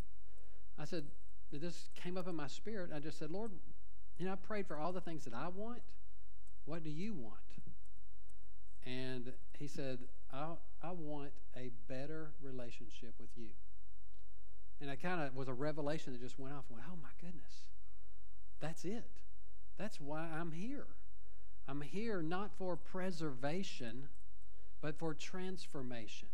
I 0.79 0.85
said, 0.85 1.05
this 1.53 1.89
came 1.95 2.17
up 2.17 2.29
in 2.29 2.37
my 2.37 2.47
spirit. 2.47 2.91
I 2.95 3.01
just 3.01 3.19
said, 3.19 3.31
Lord, 3.31 3.51
you 4.19 4.27
know, 4.27 4.33
I 4.33 4.37
prayed 4.37 4.67
for 4.67 4.79
all 4.79 4.93
the 4.93 5.01
things 5.01 5.25
that 5.25 5.35
I 5.35 5.49
want. 5.49 5.81
What 6.67 6.85
do 6.85 6.91
you 6.91 7.15
want? 7.15 7.35
And 8.87 9.33
he 9.59 9.67
said, 9.67 9.99
I, 10.33 10.53
I 10.83 10.93
want 10.93 11.31
a 11.57 11.71
better 11.89 12.31
relationship 12.43 13.15
with 13.19 13.31
you. 13.37 13.49
And 14.81 14.91
it 14.91 15.03
kind 15.03 15.21
of 15.21 15.35
was 15.35 15.49
a 15.49 15.53
revelation 15.53 16.13
that 16.13 16.23
just 16.23 16.39
went 16.39 16.55
off. 16.55 16.65
I 16.71 16.75
went, 16.75 16.87
oh 16.91 16.99
my 17.03 17.09
goodness, 17.21 17.65
that's 18.61 18.85
it. 18.85 19.11
That's 19.79 20.01
why 20.01 20.29
I'm 20.39 20.53
here. 20.53 20.87
I'm 21.69 21.81
here 21.81 22.23
not 22.23 22.51
for 22.57 22.77
preservation, 22.77 24.09
but 24.81 24.99
for 24.99 25.13
transformation. 25.13 26.29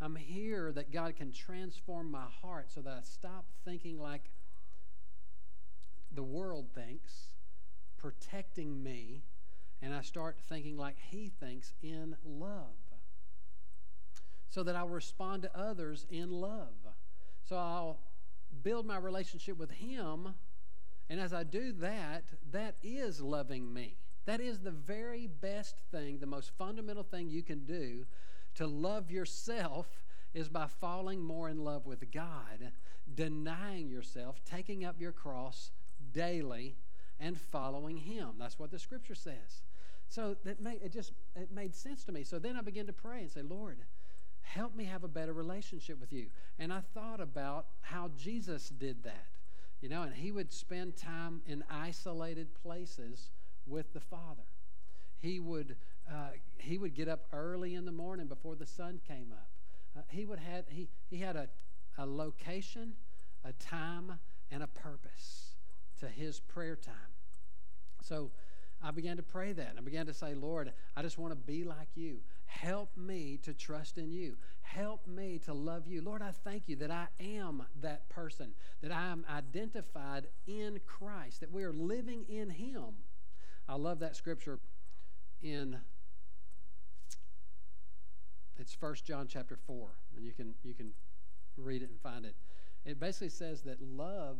I'm 0.00 0.16
here 0.16 0.72
that 0.72 0.92
God 0.92 1.16
can 1.16 1.32
transform 1.32 2.10
my 2.10 2.26
heart 2.42 2.66
so 2.70 2.82
that 2.82 2.92
I 2.92 3.00
stop 3.02 3.46
thinking 3.64 3.98
like 3.98 4.30
the 6.14 6.22
world 6.22 6.66
thinks, 6.74 7.28
protecting 7.96 8.82
me, 8.82 9.22
and 9.80 9.94
I 9.94 10.02
start 10.02 10.36
thinking 10.48 10.76
like 10.76 10.96
He 11.10 11.30
thinks 11.40 11.72
in 11.82 12.16
love. 12.24 12.74
So 14.50 14.62
that 14.62 14.76
I'll 14.76 14.88
respond 14.88 15.42
to 15.42 15.58
others 15.58 16.06
in 16.10 16.30
love. 16.30 16.74
So 17.48 17.56
I'll 17.56 17.98
build 18.62 18.86
my 18.86 18.96
relationship 18.96 19.56
with 19.56 19.70
Him, 19.70 20.34
and 21.08 21.20
as 21.20 21.32
I 21.32 21.42
do 21.42 21.72
that, 21.72 22.24
that 22.52 22.76
is 22.82 23.20
loving 23.20 23.72
me. 23.72 23.96
That 24.26 24.40
is 24.40 24.60
the 24.60 24.70
very 24.72 25.26
best 25.26 25.76
thing, 25.90 26.18
the 26.18 26.26
most 26.26 26.50
fundamental 26.58 27.04
thing 27.04 27.28
you 27.28 27.42
can 27.42 27.64
do 27.64 28.06
to 28.56 28.66
love 28.66 29.10
yourself 29.10 29.86
is 30.34 30.48
by 30.48 30.66
falling 30.66 31.22
more 31.22 31.48
in 31.48 31.64
love 31.64 31.86
with 31.86 32.10
God, 32.10 32.72
denying 33.14 33.88
yourself, 33.88 34.42
taking 34.44 34.84
up 34.84 35.00
your 35.00 35.12
cross 35.12 35.70
daily, 36.12 36.76
and 37.18 37.40
following 37.40 37.96
Him. 37.96 38.30
That's 38.38 38.58
what 38.58 38.70
the 38.70 38.78
Scripture 38.78 39.14
says. 39.14 39.62
So 40.08 40.36
that 40.44 40.60
made, 40.60 40.80
it 40.82 40.92
just 40.92 41.12
it 41.34 41.50
made 41.52 41.74
sense 41.74 42.04
to 42.04 42.12
me. 42.12 42.22
So 42.22 42.38
then 42.38 42.56
I 42.56 42.60
began 42.60 42.86
to 42.86 42.92
pray 42.92 43.20
and 43.20 43.30
say, 43.30 43.42
Lord, 43.42 43.78
help 44.42 44.74
me 44.74 44.84
have 44.84 45.04
a 45.04 45.08
better 45.08 45.32
relationship 45.32 46.00
with 46.00 46.12
you. 46.12 46.26
And 46.58 46.72
I 46.72 46.80
thought 46.94 47.20
about 47.20 47.66
how 47.80 48.10
Jesus 48.16 48.68
did 48.68 49.02
that, 49.04 49.26
you 49.80 49.88
know, 49.88 50.02
and 50.02 50.14
he 50.14 50.30
would 50.30 50.52
spend 50.52 50.96
time 50.96 51.42
in 51.46 51.64
isolated 51.70 52.54
places 52.54 53.30
with 53.66 53.92
the 53.92 54.00
Father. 54.00 54.44
He 55.18 55.40
would 55.40 55.76
uh, 56.10 56.28
he 56.58 56.78
would 56.78 56.94
get 56.94 57.08
up 57.08 57.26
early 57.32 57.74
in 57.74 57.84
the 57.84 57.92
morning 57.92 58.26
before 58.26 58.54
the 58.54 58.66
sun 58.66 59.00
came 59.06 59.32
up. 59.32 59.48
Uh, 59.96 60.02
he 60.08 60.24
would 60.24 60.38
had 60.38 60.64
he 60.68 60.88
he 61.08 61.18
had 61.18 61.36
a, 61.36 61.48
a 61.98 62.06
location, 62.06 62.94
a 63.44 63.52
time, 63.54 64.18
and 64.50 64.62
a 64.62 64.66
purpose 64.66 65.54
to 66.00 66.06
his 66.06 66.40
prayer 66.40 66.76
time. 66.76 66.94
So 68.02 68.30
I 68.82 68.90
began 68.90 69.16
to 69.16 69.22
pray 69.22 69.52
that. 69.52 69.74
I 69.76 69.80
began 69.80 70.06
to 70.06 70.14
say, 70.14 70.34
Lord, 70.34 70.72
I 70.96 71.02
just 71.02 71.18
want 71.18 71.32
to 71.32 71.36
be 71.36 71.64
like 71.64 71.88
you. 71.94 72.18
Help 72.44 72.90
me 72.96 73.38
to 73.42 73.52
trust 73.52 73.98
in 73.98 74.12
you. 74.12 74.36
Help 74.62 75.06
me 75.06 75.40
to 75.46 75.54
love 75.54 75.86
you. 75.86 76.02
Lord, 76.02 76.22
I 76.22 76.30
thank 76.30 76.68
you 76.68 76.76
that 76.76 76.90
I 76.90 77.06
am 77.20 77.62
that 77.80 78.08
person, 78.08 78.52
that 78.82 78.92
I 78.92 79.06
am 79.06 79.24
identified 79.30 80.26
in 80.46 80.80
Christ, 80.86 81.40
that 81.40 81.50
we 81.50 81.64
are 81.64 81.72
living 81.72 82.24
in 82.28 82.50
Him. 82.50 82.84
I 83.68 83.74
love 83.74 83.98
that 84.00 84.16
scripture 84.16 84.58
in 85.42 85.78
it's 88.66 88.74
First 88.74 89.04
John 89.04 89.28
chapter 89.28 89.56
4, 89.64 89.90
and 90.16 90.24
you 90.24 90.32
can 90.32 90.52
you 90.64 90.74
can 90.74 90.90
read 91.56 91.82
it 91.82 91.88
and 91.88 92.00
find 92.00 92.24
it. 92.24 92.34
It 92.84 92.98
basically 92.98 93.28
says 93.28 93.62
that 93.62 93.80
love 93.80 94.38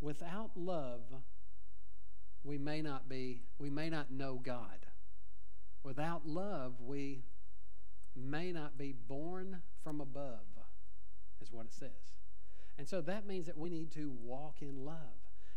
without 0.00 0.50
love 0.56 1.02
we 2.42 2.58
may 2.58 2.82
not 2.82 3.08
be 3.08 3.42
we 3.60 3.70
may 3.70 3.88
not 3.90 4.10
know 4.10 4.40
God. 4.42 4.86
Without 5.84 6.26
love 6.26 6.72
we 6.80 7.22
may 8.16 8.50
not 8.50 8.76
be 8.76 8.92
born 8.92 9.62
from 9.84 10.00
above 10.00 10.40
is 11.40 11.52
what 11.52 11.66
it 11.66 11.72
says. 11.72 12.16
And 12.76 12.88
so 12.88 13.00
that 13.02 13.24
means 13.24 13.46
that 13.46 13.56
we 13.56 13.70
need 13.70 13.92
to 13.92 14.10
walk 14.20 14.56
in 14.62 14.84
love. 14.84 14.96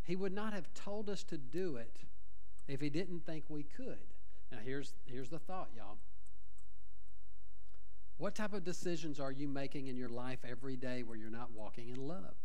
He 0.04 0.16
would 0.16 0.34
not 0.34 0.54
have 0.54 0.72
told 0.76 1.10
us 1.10 1.24
to 1.24 1.38
do 1.40 1.78
it 1.78 1.98
if 2.68 2.80
he 2.80 2.92
didn't 2.92 3.26
think 3.26 3.46
we 3.50 3.64
could. 3.64 4.14
Now, 4.52 4.60
here's, 4.64 4.94
here's 5.08 5.30
the 5.30 5.40
thought, 5.40 5.70
y'all. 5.76 5.98
What 8.18 8.34
type 8.34 8.54
of 8.54 8.64
decisions 8.64 9.20
are 9.20 9.32
you 9.32 9.48
making 9.48 9.88
in 9.88 9.96
your 9.96 10.10
life 10.10 10.40
every 10.48 10.76
day 10.76 11.04
where 11.04 11.18
you're 11.18 11.30
not 11.30 11.52
walking 11.52 11.90
in 11.90 12.08
love? 12.08 12.36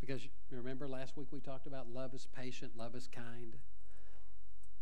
Because 0.00 0.26
remember 0.50 0.88
last 0.88 1.16
week 1.16 1.28
we 1.30 1.40
talked 1.40 1.66
about 1.66 1.88
love 1.88 2.14
is 2.14 2.26
patient, 2.36 2.72
love 2.76 2.94
is 2.94 3.06
kind. 3.06 3.56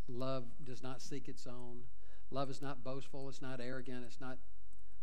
Love 0.08 0.44
does 0.64 0.82
not 0.82 1.02
seek 1.02 1.28
its 1.28 1.46
own. 1.46 1.80
Love 2.30 2.50
is 2.50 2.62
not 2.62 2.82
boastful, 2.82 3.28
it's 3.28 3.42
not 3.42 3.60
arrogant, 3.60 4.04
it's 4.06 4.20
not 4.20 4.38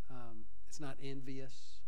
um, 0.10 0.46
it's 0.68 0.80
not 0.80 0.98
envious. 1.02 1.80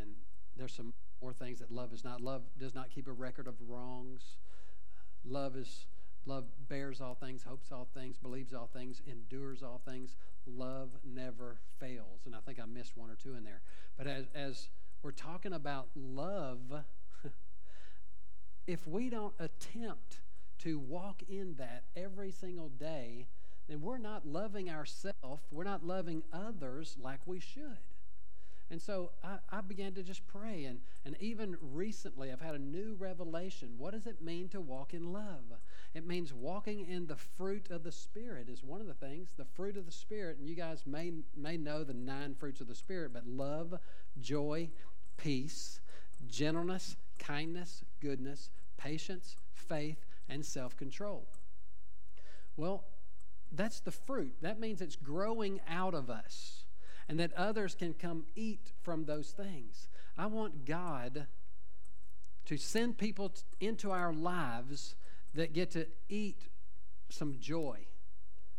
And 0.00 0.12
there's 0.56 0.72
some 0.72 0.92
more 1.20 1.32
things 1.32 1.58
that 1.58 1.70
love 1.70 1.92
is 1.92 2.04
not. 2.04 2.20
Love 2.20 2.42
does 2.58 2.74
not 2.74 2.90
keep 2.90 3.08
a 3.08 3.12
record 3.12 3.46
of 3.46 3.54
wrongs. 3.68 4.36
Love 5.24 5.56
is 5.56 5.86
love 6.24 6.44
bears 6.68 7.00
all 7.00 7.14
things, 7.14 7.42
hopes 7.42 7.72
all 7.72 7.88
things, 7.94 8.16
believes 8.16 8.54
all 8.54 8.68
things, 8.72 9.02
endures 9.06 9.62
all 9.62 9.80
things. 9.84 10.16
Love 10.46 10.90
never 11.04 11.58
fails. 11.78 12.26
And 12.26 12.34
I 12.34 12.38
think 12.40 12.60
I 12.60 12.66
missed 12.66 12.96
one 12.96 13.10
or 13.10 13.16
two 13.16 13.34
in 13.34 13.44
there. 13.44 13.60
But 13.96 14.06
as 14.06 14.26
as 14.34 14.68
we're 15.02 15.10
talking 15.10 15.52
about 15.52 15.88
love, 15.94 16.84
if 18.66 18.86
we 18.86 19.10
don't 19.10 19.34
attempt 19.38 20.20
to 20.60 20.78
walk 20.78 21.22
in 21.28 21.54
that 21.58 21.84
every 21.96 22.30
single 22.30 22.68
day, 22.68 23.26
then 23.68 23.80
we're 23.80 23.98
not 23.98 24.26
loving 24.26 24.70
ourselves, 24.70 25.42
we're 25.50 25.64
not 25.64 25.84
loving 25.84 26.22
others 26.32 26.96
like 27.00 27.20
we 27.26 27.40
should. 27.40 27.78
And 28.70 28.80
so 28.80 29.10
I, 29.22 29.36
I, 29.50 29.60
began 29.60 29.92
to 29.94 30.02
just 30.02 30.26
pray. 30.26 30.64
And, 30.64 30.80
and 31.04 31.14
even 31.20 31.58
recently, 31.60 32.32
I've 32.32 32.40
had 32.40 32.54
a 32.54 32.58
new 32.58 32.96
revelation. 32.98 33.74
What 33.76 33.92
does 33.92 34.06
it 34.06 34.22
mean 34.22 34.48
to 34.48 34.62
walk 34.62 34.94
in 34.94 35.12
love? 35.12 35.44
It 35.94 36.06
means 36.06 36.32
walking 36.32 36.86
in 36.88 37.06
the 37.06 37.16
fruit 37.16 37.70
of 37.70 37.84
the 37.84 37.92
Spirit, 37.92 38.48
is 38.48 38.64
one 38.64 38.80
of 38.80 38.86
the 38.86 38.94
things. 38.94 39.28
The 39.36 39.44
fruit 39.44 39.76
of 39.76 39.84
the 39.84 39.92
Spirit. 39.92 40.38
And 40.38 40.48
you 40.48 40.54
guys 40.54 40.84
may, 40.86 41.12
may 41.36 41.58
know 41.58 41.84
the 41.84 41.92
nine 41.92 42.34
fruits 42.34 42.60
of 42.62 42.68
the 42.68 42.74
Spirit, 42.74 43.12
but 43.12 43.26
love, 43.26 43.74
joy, 44.18 44.70
peace, 45.18 45.80
gentleness, 46.26 46.96
kindness, 47.18 47.84
goodness, 48.00 48.48
patience, 48.78 49.36
faith, 49.52 50.06
and 50.28 50.44
self 50.44 50.76
control. 50.76 51.26
Well, 52.56 52.84
that's 53.52 53.80
the 53.80 53.90
fruit. 53.90 54.34
That 54.40 54.58
means 54.58 54.80
it's 54.80 54.96
growing 54.96 55.60
out 55.68 55.94
of 55.94 56.08
us 56.08 56.64
and 57.08 57.20
that 57.20 57.32
others 57.34 57.74
can 57.74 57.92
come 57.92 58.24
eat 58.34 58.72
from 58.82 59.04
those 59.04 59.30
things. 59.30 59.88
I 60.16 60.26
want 60.26 60.64
God 60.64 61.26
to 62.46 62.56
send 62.56 62.98
people 62.98 63.32
into 63.60 63.90
our 63.90 64.12
lives 64.12 64.94
that 65.34 65.52
get 65.52 65.70
to 65.72 65.86
eat 66.08 66.48
some 67.08 67.36
joy 67.40 67.86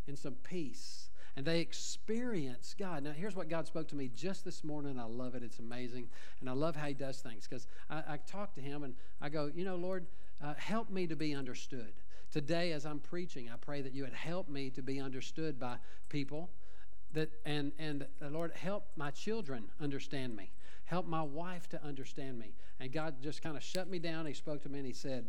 and 0.08 0.18
some 0.18 0.36
peace 0.44 1.10
and 1.36 1.46
they 1.46 1.60
experience 1.60 2.76
God. 2.78 3.04
Now, 3.04 3.12
here's 3.12 3.36
what 3.36 3.50
God 3.50 3.66
spoke 3.66 3.88
to 3.90 3.96
me 3.96 4.10
just 4.14 4.46
this 4.46 4.64
morning. 4.64 5.00
I 5.00 5.06
love 5.06 5.34
it. 5.34 5.42
It's 5.42 5.60
amazing. 5.60 6.10
And 6.40 6.50
I 6.50 6.54
love 6.54 6.76
how 6.76 6.88
He 6.88 6.94
does 6.94 7.20
things 7.20 7.48
because 7.48 7.68
I, 7.90 8.04
I 8.08 8.18
talk 8.28 8.54
to 8.56 8.62
Him 8.62 8.84
and 8.84 8.94
I 9.20 9.30
go, 9.30 9.50
You 9.54 9.66
know, 9.66 9.76
Lord, 9.76 10.06
uh, 10.44 10.54
help 10.58 10.90
me 10.90 11.08
to 11.08 11.16
be 11.16 11.34
understood. 11.34 11.94
Today, 12.32 12.72
as 12.72 12.86
I'm 12.86 13.00
preaching, 13.00 13.50
I 13.52 13.58
pray 13.58 13.82
that 13.82 13.94
you 13.94 14.04
would 14.04 14.14
help 14.14 14.48
me 14.48 14.70
to 14.72 14.82
be 14.82 15.00
understood 15.00 15.60
by 15.60 15.78
people. 16.10 16.50
That, 17.14 17.32
and 17.46 17.72
and 17.80 18.06
uh, 18.22 18.30
Lord, 18.30 18.54
help 18.54 18.86
my 18.96 19.10
children 19.12 19.66
understand 19.82 20.36
me. 20.36 20.52
Help 20.86 21.08
my 21.08 21.22
wife 21.24 21.68
to 21.70 21.84
understand 21.84 22.38
me. 22.38 22.54
And 22.80 22.92
God 22.92 23.16
just 23.22 23.42
kind 23.42 23.58
of 23.58 23.64
shut 23.64 23.90
me 23.90 23.98
down. 23.98 24.26
He 24.26 24.34
spoke 24.34 24.62
to 24.64 24.70
me 24.70 24.80
and 24.80 24.88
He 24.88 24.94
said, 24.94 25.26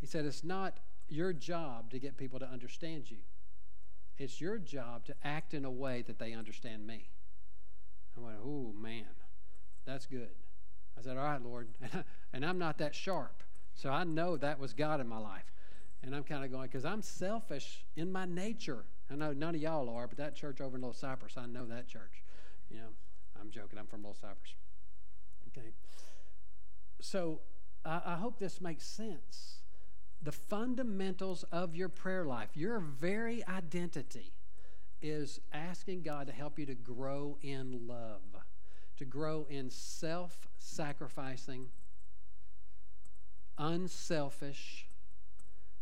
He 0.00 0.06
said, 0.06 0.24
It's 0.24 0.44
not 0.44 0.78
your 1.08 1.32
job 1.32 1.90
to 1.90 1.98
get 1.98 2.16
people 2.16 2.38
to 2.38 2.46
understand 2.46 3.10
you. 3.10 3.18
It's 4.20 4.38
your 4.38 4.58
job 4.58 5.06
to 5.06 5.14
act 5.24 5.54
in 5.54 5.64
a 5.64 5.70
way 5.70 6.02
that 6.02 6.18
they 6.18 6.34
understand 6.34 6.86
me. 6.86 7.08
I 8.16 8.20
went, 8.20 8.36
oh, 8.44 8.72
man, 8.78 9.06
that's 9.86 10.04
good. 10.04 10.28
I 10.98 11.00
said, 11.00 11.16
all 11.16 11.24
right, 11.24 11.42
Lord. 11.42 11.68
And 12.32 12.46
I'm 12.46 12.58
not 12.58 12.78
that 12.78 12.94
sharp. 12.94 13.42
So 13.74 13.90
I 13.90 14.04
know 14.04 14.36
that 14.36 14.60
was 14.60 14.72
God 14.72 15.00
in 15.00 15.08
my 15.08 15.18
life. 15.18 15.50
And 16.00 16.14
I'm 16.14 16.22
kind 16.22 16.44
of 16.44 16.52
going, 16.52 16.68
because 16.68 16.84
I'm 16.84 17.02
selfish 17.02 17.84
in 17.96 18.12
my 18.12 18.24
nature. 18.24 18.84
I 19.10 19.16
know 19.16 19.32
none 19.32 19.56
of 19.56 19.60
y'all 19.60 19.88
are, 19.88 20.06
but 20.06 20.16
that 20.18 20.36
church 20.36 20.60
over 20.60 20.76
in 20.76 20.82
Little 20.82 20.94
Cypress, 20.94 21.36
I 21.36 21.46
know 21.46 21.66
that 21.66 21.88
church. 21.88 22.22
You 22.70 22.76
know, 22.76 22.88
I'm 23.40 23.50
joking. 23.50 23.80
I'm 23.80 23.86
from 23.86 24.02
Little 24.02 24.14
Cypress. 24.14 24.54
Okay. 25.48 25.70
So 27.00 27.40
I, 27.84 28.00
I 28.06 28.14
hope 28.14 28.38
this 28.38 28.60
makes 28.60 28.86
sense 28.86 29.59
the 30.22 30.32
fundamentals 30.32 31.44
of 31.50 31.74
your 31.74 31.88
prayer 31.88 32.24
life, 32.24 32.50
your 32.54 32.80
very 32.80 33.46
identity, 33.46 34.32
is 35.00 35.40
asking 35.52 36.02
God 36.02 36.26
to 36.26 36.32
help 36.32 36.58
you 36.58 36.66
to 36.66 36.74
grow 36.74 37.38
in 37.42 37.86
love, 37.86 38.20
to 38.98 39.04
grow 39.04 39.46
in 39.48 39.70
self 39.70 40.48
sacrificing, 40.58 41.66
unselfish, 43.56 44.86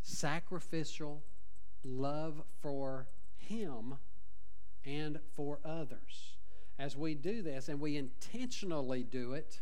sacrificial 0.03 1.25
love 1.85 2.43
for 2.61 3.09
Him 3.37 3.95
and 4.85 5.19
for 5.35 5.59
others. 5.65 6.37
As 6.79 6.97
we 6.97 7.15
do 7.15 7.43
this, 7.43 7.69
and 7.69 7.81
we 7.81 7.97
intentionally 7.97 9.03
do 9.03 9.33
it, 9.33 9.61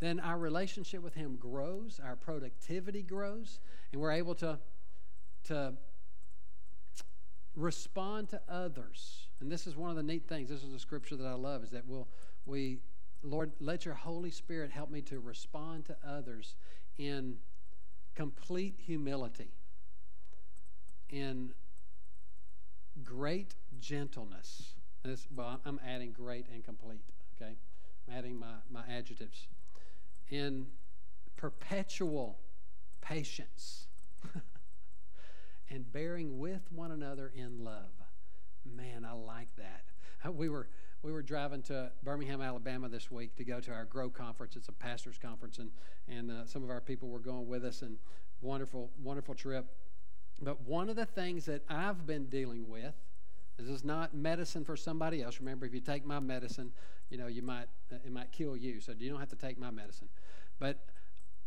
then 0.00 0.20
our 0.20 0.38
relationship 0.38 1.02
with 1.02 1.14
Him 1.14 1.36
grows, 1.36 2.00
our 2.04 2.16
productivity 2.16 3.02
grows, 3.02 3.60
and 3.92 4.00
we're 4.00 4.12
able 4.12 4.34
to, 4.36 4.58
to 5.44 5.74
respond 7.56 8.28
to 8.30 8.40
others. 8.48 9.28
And 9.40 9.50
this 9.50 9.66
is 9.66 9.76
one 9.76 9.90
of 9.90 9.96
the 9.96 10.02
neat 10.02 10.26
things. 10.28 10.48
This 10.48 10.62
is 10.62 10.74
a 10.74 10.78
scripture 10.78 11.16
that 11.16 11.26
I 11.26 11.34
love 11.34 11.62
is 11.62 11.70
that 11.70 11.86
we'll, 11.86 12.08
we, 12.46 12.78
Lord, 13.22 13.52
let 13.60 13.84
your 13.84 13.94
Holy 13.94 14.30
Spirit 14.30 14.70
help 14.70 14.90
me 14.90 15.00
to 15.02 15.20
respond 15.20 15.84
to 15.86 15.96
others 16.06 16.56
in 16.98 17.36
complete 18.14 18.74
humility, 18.84 19.50
in 21.10 21.52
great 23.02 23.54
gentleness. 23.80 24.74
This, 25.04 25.26
well, 25.34 25.60
I'm 25.64 25.80
adding 25.86 26.12
great 26.12 26.46
and 26.52 26.64
complete, 26.64 27.02
okay? 27.36 27.56
I'm 28.08 28.16
adding 28.16 28.38
my, 28.38 28.54
my 28.70 28.82
adjectives. 28.90 29.46
In 30.30 30.66
perpetual 31.36 32.38
patience, 33.00 33.86
and 35.70 35.92
bearing 35.92 36.38
with 36.38 36.62
one 36.72 36.90
another 36.90 37.32
in 37.34 37.62
love. 37.62 37.92
Man, 38.64 39.04
I 39.04 39.12
like 39.12 39.48
that. 39.56 39.84
We 40.32 40.48
were 40.48 40.68
we 41.02 41.12
were 41.12 41.20
driving 41.20 41.60
to 41.64 41.92
Birmingham, 42.02 42.40
Alabama 42.40 42.88
this 42.88 43.10
week 43.10 43.36
to 43.36 43.44
go 43.44 43.60
to 43.60 43.70
our 43.70 43.84
Grow 43.84 44.08
conference. 44.08 44.56
It's 44.56 44.68
a 44.68 44.72
pastors 44.72 45.18
conference, 45.18 45.58
and 45.58 45.70
and 46.08 46.30
uh, 46.30 46.46
some 46.46 46.64
of 46.64 46.70
our 46.70 46.80
people 46.80 47.10
were 47.10 47.18
going 47.18 47.46
with 47.46 47.62
us, 47.62 47.82
and 47.82 47.98
wonderful 48.40 48.90
wonderful 49.02 49.34
trip. 49.34 49.66
But 50.40 50.62
one 50.62 50.88
of 50.88 50.96
the 50.96 51.04
things 51.04 51.44
that 51.44 51.62
I've 51.68 52.06
been 52.06 52.26
dealing 52.26 52.68
with, 52.68 52.94
this 53.58 53.68
is 53.68 53.84
not 53.84 54.14
medicine 54.14 54.64
for 54.64 54.76
somebody 54.76 55.22
else. 55.22 55.38
Remember, 55.38 55.66
if 55.66 55.74
you 55.74 55.80
take 55.80 56.04
my 56.04 56.20
medicine, 56.20 56.72
you 57.10 57.18
know 57.18 57.26
you 57.26 57.42
might 57.42 57.66
it 57.90 58.10
might 58.10 58.32
kill 58.32 58.56
you. 58.56 58.80
So 58.80 58.92
you 58.98 59.10
don't 59.10 59.20
have 59.20 59.30
to 59.30 59.36
take 59.36 59.58
my 59.58 59.70
medicine. 59.70 60.08
But 60.58 60.78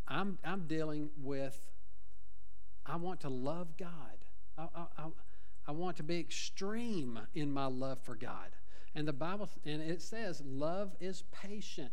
I'm, 0.07 0.37
I'm 0.43 0.67
dealing 0.67 1.09
with, 1.21 1.57
I 2.85 2.95
want 2.95 3.21
to 3.21 3.29
love 3.29 3.77
God. 3.77 3.89
I, 4.57 4.67
I, 4.75 5.05
I 5.67 5.71
want 5.71 5.97
to 5.97 6.03
be 6.03 6.19
extreme 6.19 7.19
in 7.35 7.51
my 7.51 7.65
love 7.65 7.99
for 8.01 8.15
God. 8.15 8.49
And 8.95 9.07
the 9.07 9.13
Bible, 9.13 9.49
and 9.65 9.81
it 9.81 10.01
says, 10.01 10.41
love 10.45 10.95
is 10.99 11.23
patient. 11.31 11.91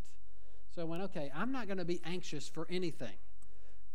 So 0.75 0.83
I 0.83 0.85
went, 0.85 1.03
okay, 1.05 1.31
I'm 1.35 1.53
not 1.53 1.67
going 1.67 1.79
to 1.79 1.85
be 1.85 2.01
anxious 2.05 2.49
for 2.49 2.67
anything. 2.71 3.17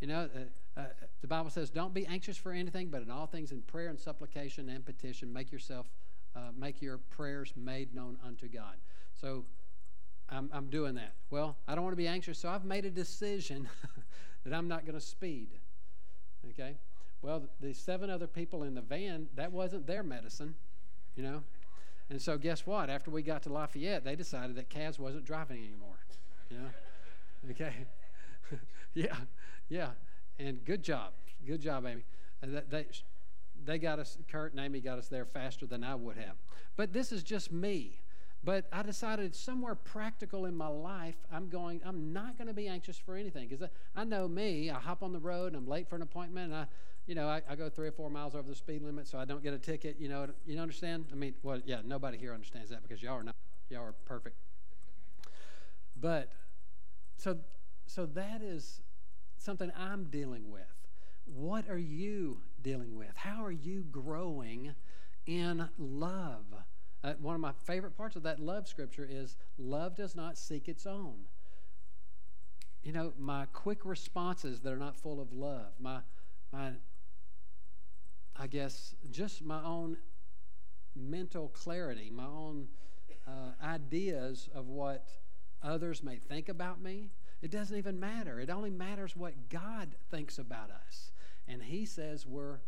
You 0.02 0.08
know, 0.08 0.30
uh, 0.78 0.80
uh, 0.80 0.84
the 1.22 1.28
Bible 1.28 1.50
says, 1.50 1.70
don't 1.70 1.94
be 1.94 2.06
anxious 2.06 2.38
for 2.38 2.52
anything, 2.52 2.90
but 2.90 3.02
in 3.02 3.10
all 3.10 3.26
things 3.26 3.52
in 3.52 3.62
prayer 3.62 3.90
and 3.90 4.00
supplication 4.00 4.70
and 4.70 4.86
petition, 4.86 5.34
make 5.34 5.52
yourself, 5.52 5.90
uh, 6.40 6.52
make 6.58 6.82
your 6.82 6.98
prayers 6.98 7.54
made 7.56 7.94
known 7.94 8.18
unto 8.26 8.48
God. 8.48 8.76
So 9.20 9.46
I'm, 10.30 10.50
I'm 10.54 10.70
doing 10.70 10.96
that. 10.96 11.14
Well, 11.30 11.58
I 11.68 11.76
don't 11.76 11.84
want 11.84 11.94
to 11.94 11.98
be 11.98 12.08
anxious, 12.08 12.38
so 12.40 12.50
I've 12.50 12.66
made 12.66 12.86
a 12.86 12.90
decision 12.90 13.68
that 14.46 14.54
I'm 14.54 14.68
not 14.68 14.86
going 14.86 14.98
to 14.98 15.06
speed. 15.06 15.50
Okay? 16.52 16.76
Well, 17.22 17.44
the 17.60 17.74
seven 17.74 18.10
other 18.10 18.28
people 18.28 18.64
in 18.64 18.74
the 18.74 18.82
van, 18.82 19.28
that 19.36 19.52
wasn't 19.52 19.86
their 19.86 20.04
medicine, 20.04 20.56
you 21.16 21.24
know? 21.24 21.44
And 22.10 22.22
so, 22.22 22.38
guess 22.38 22.66
what? 22.66 22.90
After 22.90 23.12
we 23.12 23.22
got 23.22 23.44
to 23.44 23.54
Lafayette, 23.54 24.04
they 24.04 24.16
decided 24.16 24.56
that 24.56 24.70
Kaz 24.70 24.98
wasn't 24.98 25.26
driving 25.26 25.58
anymore, 25.58 26.00
you 26.50 26.58
know? 26.58 26.70
Okay? 27.52 27.74
yeah, 28.94 29.16
yeah. 29.70 29.92
And 30.40 30.66
good 30.66 30.84
job. 30.84 31.14
Good 31.48 31.62
job, 31.62 31.86
Amy. 31.86 32.04
And 32.42 32.62
they, 32.70 32.86
they 33.66 33.78
got 33.78 34.00
us, 34.00 34.18
Kurt 34.32 34.54
and 34.54 34.60
Amy 34.60 34.82
got 34.82 34.98
us 34.98 35.08
there 35.08 35.26
faster 35.26 35.66
than 35.66 35.84
I 35.84 35.96
would 35.96 36.18
have. 36.18 36.36
But 36.76 36.94
this 36.94 37.12
is 37.12 37.24
just 37.24 37.52
me. 37.52 38.02
But 38.44 38.68
I 38.72 38.84
decided 38.84 39.36
somewhere 39.36 39.76
practical 39.76 40.46
in 40.46 40.56
my 40.56 40.68
life, 40.68 41.18
I'm 41.32 41.50
going, 41.50 41.82
I'm 41.86 42.14
not 42.14 42.38
going 42.38 42.48
to 42.48 42.54
be 42.54 42.68
anxious 42.68 42.98
for 42.98 43.16
anything. 43.16 43.50
Because 43.50 43.70
I, 43.96 44.02
I, 44.02 44.04
know 44.06 44.28
me, 44.28 44.70
I 44.72 44.80
hop 44.80 45.04
on 45.04 45.12
the 45.12 45.20
road 45.20 45.48
and 45.48 45.58
I'm 45.58 45.68
late 45.68 45.90
for 45.90 45.98
an 45.98 46.02
appointment, 46.02 46.52
and 46.52 46.62
I, 46.62 46.68
you 47.06 47.16
know, 47.16 47.28
I, 47.28 47.42
I, 47.50 47.56
go 47.56 47.70
three 47.70 47.88
or 47.88 47.92
four 47.92 48.10
miles 48.10 48.36
over 48.36 48.48
the 48.48 48.56
speed 48.56 48.82
limit 48.82 49.08
so 49.08 49.18
I 49.18 49.26
don't 49.26 49.44
get 49.44 49.54
a 49.54 49.58
ticket. 49.58 49.98
You 50.00 50.08
know, 50.08 50.28
you 50.46 50.58
understand? 50.60 51.08
I 51.12 51.16
mean, 51.16 51.34
well, 51.44 51.60
yeah, 51.66 51.82
nobody 51.84 52.18
here 52.18 52.34
understands 52.34 52.70
that 52.70 52.82
because 52.82 53.04
y'all 53.04 53.16
are 53.16 53.24
not, 53.24 53.36
y'all 53.70 53.84
are 53.84 53.96
perfect. 54.06 54.38
But 56.00 56.32
so, 57.18 57.40
so 57.88 58.06
that 58.06 58.42
is 58.42 58.80
something 59.38 59.72
I'm 59.78 60.06
dealing 60.06 60.50
with. 60.50 60.62
What 61.26 61.70
are 61.70 61.78
you 61.78 62.42
dealing 62.64 62.96
with? 62.96 63.16
How 63.16 63.44
are 63.44 63.52
you 63.52 63.86
growing 63.92 64.76
in 65.26 65.70
love? 65.78 66.46
Uh, 67.04 67.14
one 67.22 67.36
of 67.36 67.42
my 67.42 67.54
favorite 67.66 67.96
parts 67.96 68.16
of 68.16 68.24
that 68.24 68.40
love 68.40 68.68
scripture 68.68 69.08
is 69.10 69.38
love 69.58 69.96
does 69.96 70.16
not 70.16 70.38
seek 70.38 70.68
its 70.68 70.86
own. 70.86 71.16
You 72.84 72.92
know, 72.94 73.14
my 73.18 73.46
quick 73.54 73.86
responses 73.86 74.60
that 74.62 74.72
are 74.72 74.78
not 74.78 74.96
full 74.96 75.22
of 75.22 75.34
love, 75.34 75.74
my, 75.80 76.00
my, 76.52 76.72
I 78.36 78.48
guess, 78.48 78.96
just 79.12 79.44
my 79.44 79.64
own 79.64 79.98
mental 80.96 81.50
clarity, 81.50 82.10
my 82.14 82.26
own 82.26 82.68
uh, 83.28 83.52
ideas 83.64 84.50
of 84.54 84.68
what 84.68 85.08
others 85.62 86.04
may 86.04 86.18
think 86.18 86.50
about 86.50 86.82
me. 86.82 87.12
It 87.42 87.52
doesn't 87.52 87.78
even 87.78 88.00
matter. 88.00 88.40
It 88.40 88.50
only 88.50 88.70
matters 88.70 89.16
what 89.16 89.50
God 89.50 89.96
thinks 90.10 90.38
about 90.38 90.72
us. 90.72 91.12
And 91.50 91.62
He 91.62 91.86
says 91.86 92.26
we're 92.26 92.60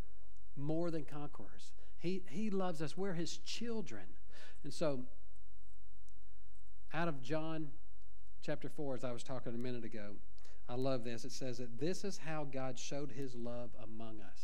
more 0.58 0.92
than 0.92 1.06
conquerors. 1.06 1.72
He, 2.00 2.24
he 2.28 2.50
loves 2.50 2.82
us. 2.82 2.98
We're 2.98 3.14
His 3.14 3.38
children. 3.38 4.04
And 4.64 4.74
so, 4.74 5.02
out 6.94 7.08
of 7.08 7.22
John 7.22 7.70
chapter 8.42 8.68
4, 8.68 8.96
as 8.96 9.04
I 9.04 9.12
was 9.12 9.24
talking 9.24 9.54
a 9.54 9.58
minute 9.58 9.86
ago, 9.86 10.16
I 10.68 10.76
love 10.76 11.04
this. 11.04 11.26
It 11.26 11.32
says 11.32 11.58
that 11.58 11.80
this 11.80 12.04
is 12.04 12.18
how 12.18 12.46
God 12.46 12.80
showed 12.80 13.12
his 13.12 13.36
love 13.36 13.72
among 13.84 14.22
us. 14.22 14.42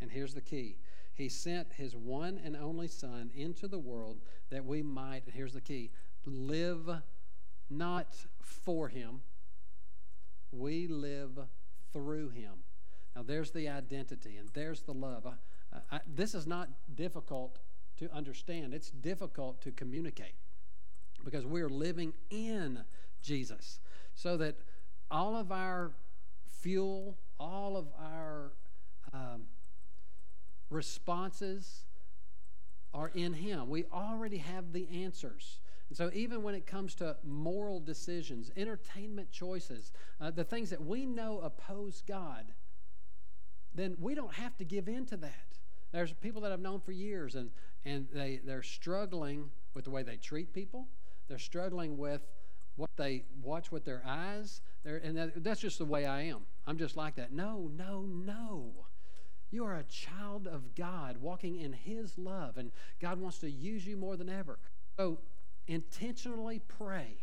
And 0.00 0.10
here's 0.10 0.34
the 0.34 0.40
key 0.40 0.76
He 1.14 1.28
sent 1.28 1.72
his 1.72 1.94
one 1.96 2.40
and 2.44 2.56
only 2.56 2.88
Son 2.88 3.30
into 3.34 3.68
the 3.68 3.78
world 3.78 4.18
that 4.50 4.64
we 4.64 4.82
might, 4.82 5.24
and 5.24 5.34
here's 5.34 5.54
the 5.54 5.60
key, 5.60 5.90
live 6.24 6.90
not 7.70 8.14
for 8.40 8.88
him, 8.88 9.22
we 10.52 10.86
live 10.86 11.38
through 11.92 12.30
him. 12.30 12.54
Now, 13.16 13.22
there's 13.22 13.50
the 13.50 13.70
identity 13.70 14.36
and 14.36 14.50
there's 14.52 14.82
the 14.82 14.92
love. 14.92 15.26
I, 15.26 15.78
I, 15.90 16.00
this 16.06 16.34
is 16.34 16.46
not 16.46 16.68
difficult 16.94 17.58
to 17.96 18.12
understand, 18.14 18.74
it's 18.74 18.90
difficult 18.90 19.62
to 19.62 19.72
communicate 19.72 20.34
because 21.24 21.46
we're 21.46 21.70
living 21.70 22.12
in 22.28 22.84
Jesus. 23.22 23.80
So 24.14 24.36
that 24.36 24.56
all 25.10 25.34
of 25.34 25.50
our 25.50 25.92
fuel, 26.60 27.16
all 27.40 27.78
of 27.78 27.86
our 27.98 28.52
um, 29.14 29.44
responses 30.68 31.86
are 32.92 33.10
in 33.14 33.32
Him. 33.32 33.70
We 33.70 33.84
already 33.92 34.38
have 34.38 34.74
the 34.74 34.88
answers. 35.04 35.60
And 35.88 35.96
so, 35.96 36.10
even 36.12 36.42
when 36.42 36.54
it 36.54 36.66
comes 36.66 36.94
to 36.96 37.16
moral 37.24 37.80
decisions, 37.80 38.50
entertainment 38.56 39.30
choices, 39.30 39.92
uh, 40.20 40.30
the 40.32 40.44
things 40.44 40.68
that 40.70 40.84
we 40.84 41.06
know 41.06 41.40
oppose 41.40 42.02
God, 42.06 42.52
then 43.76 43.96
we 44.00 44.14
don't 44.14 44.34
have 44.34 44.56
to 44.56 44.64
give 44.64 44.88
in 44.88 45.06
to 45.06 45.16
that. 45.18 45.46
There's 45.92 46.12
people 46.12 46.42
that 46.42 46.52
I've 46.52 46.60
known 46.60 46.80
for 46.80 46.92
years, 46.92 47.34
and, 47.34 47.50
and 47.84 48.06
they, 48.12 48.40
they're 48.44 48.62
struggling 48.62 49.50
with 49.74 49.84
the 49.84 49.90
way 49.90 50.02
they 50.02 50.16
treat 50.16 50.52
people. 50.52 50.88
They're 51.28 51.38
struggling 51.38 51.96
with 51.96 52.22
what 52.76 52.90
they 52.96 53.24
watch 53.42 53.72
with 53.72 53.84
their 53.84 54.02
eyes. 54.06 54.60
They're, 54.84 54.98
and 54.98 55.16
that, 55.16 55.42
that's 55.42 55.60
just 55.60 55.78
the 55.78 55.84
way 55.84 56.06
I 56.06 56.22
am. 56.22 56.40
I'm 56.66 56.78
just 56.78 56.96
like 56.96 57.16
that. 57.16 57.32
No, 57.32 57.70
no, 57.76 58.02
no. 58.02 58.72
You 59.50 59.64
are 59.64 59.76
a 59.76 59.84
child 59.84 60.46
of 60.46 60.74
God 60.74 61.18
walking 61.18 61.60
in 61.60 61.72
His 61.72 62.18
love, 62.18 62.56
and 62.58 62.72
God 63.00 63.20
wants 63.20 63.38
to 63.38 63.50
use 63.50 63.86
you 63.86 63.96
more 63.96 64.16
than 64.16 64.28
ever. 64.28 64.58
So 64.98 65.18
intentionally 65.66 66.60
pray. 66.66 67.18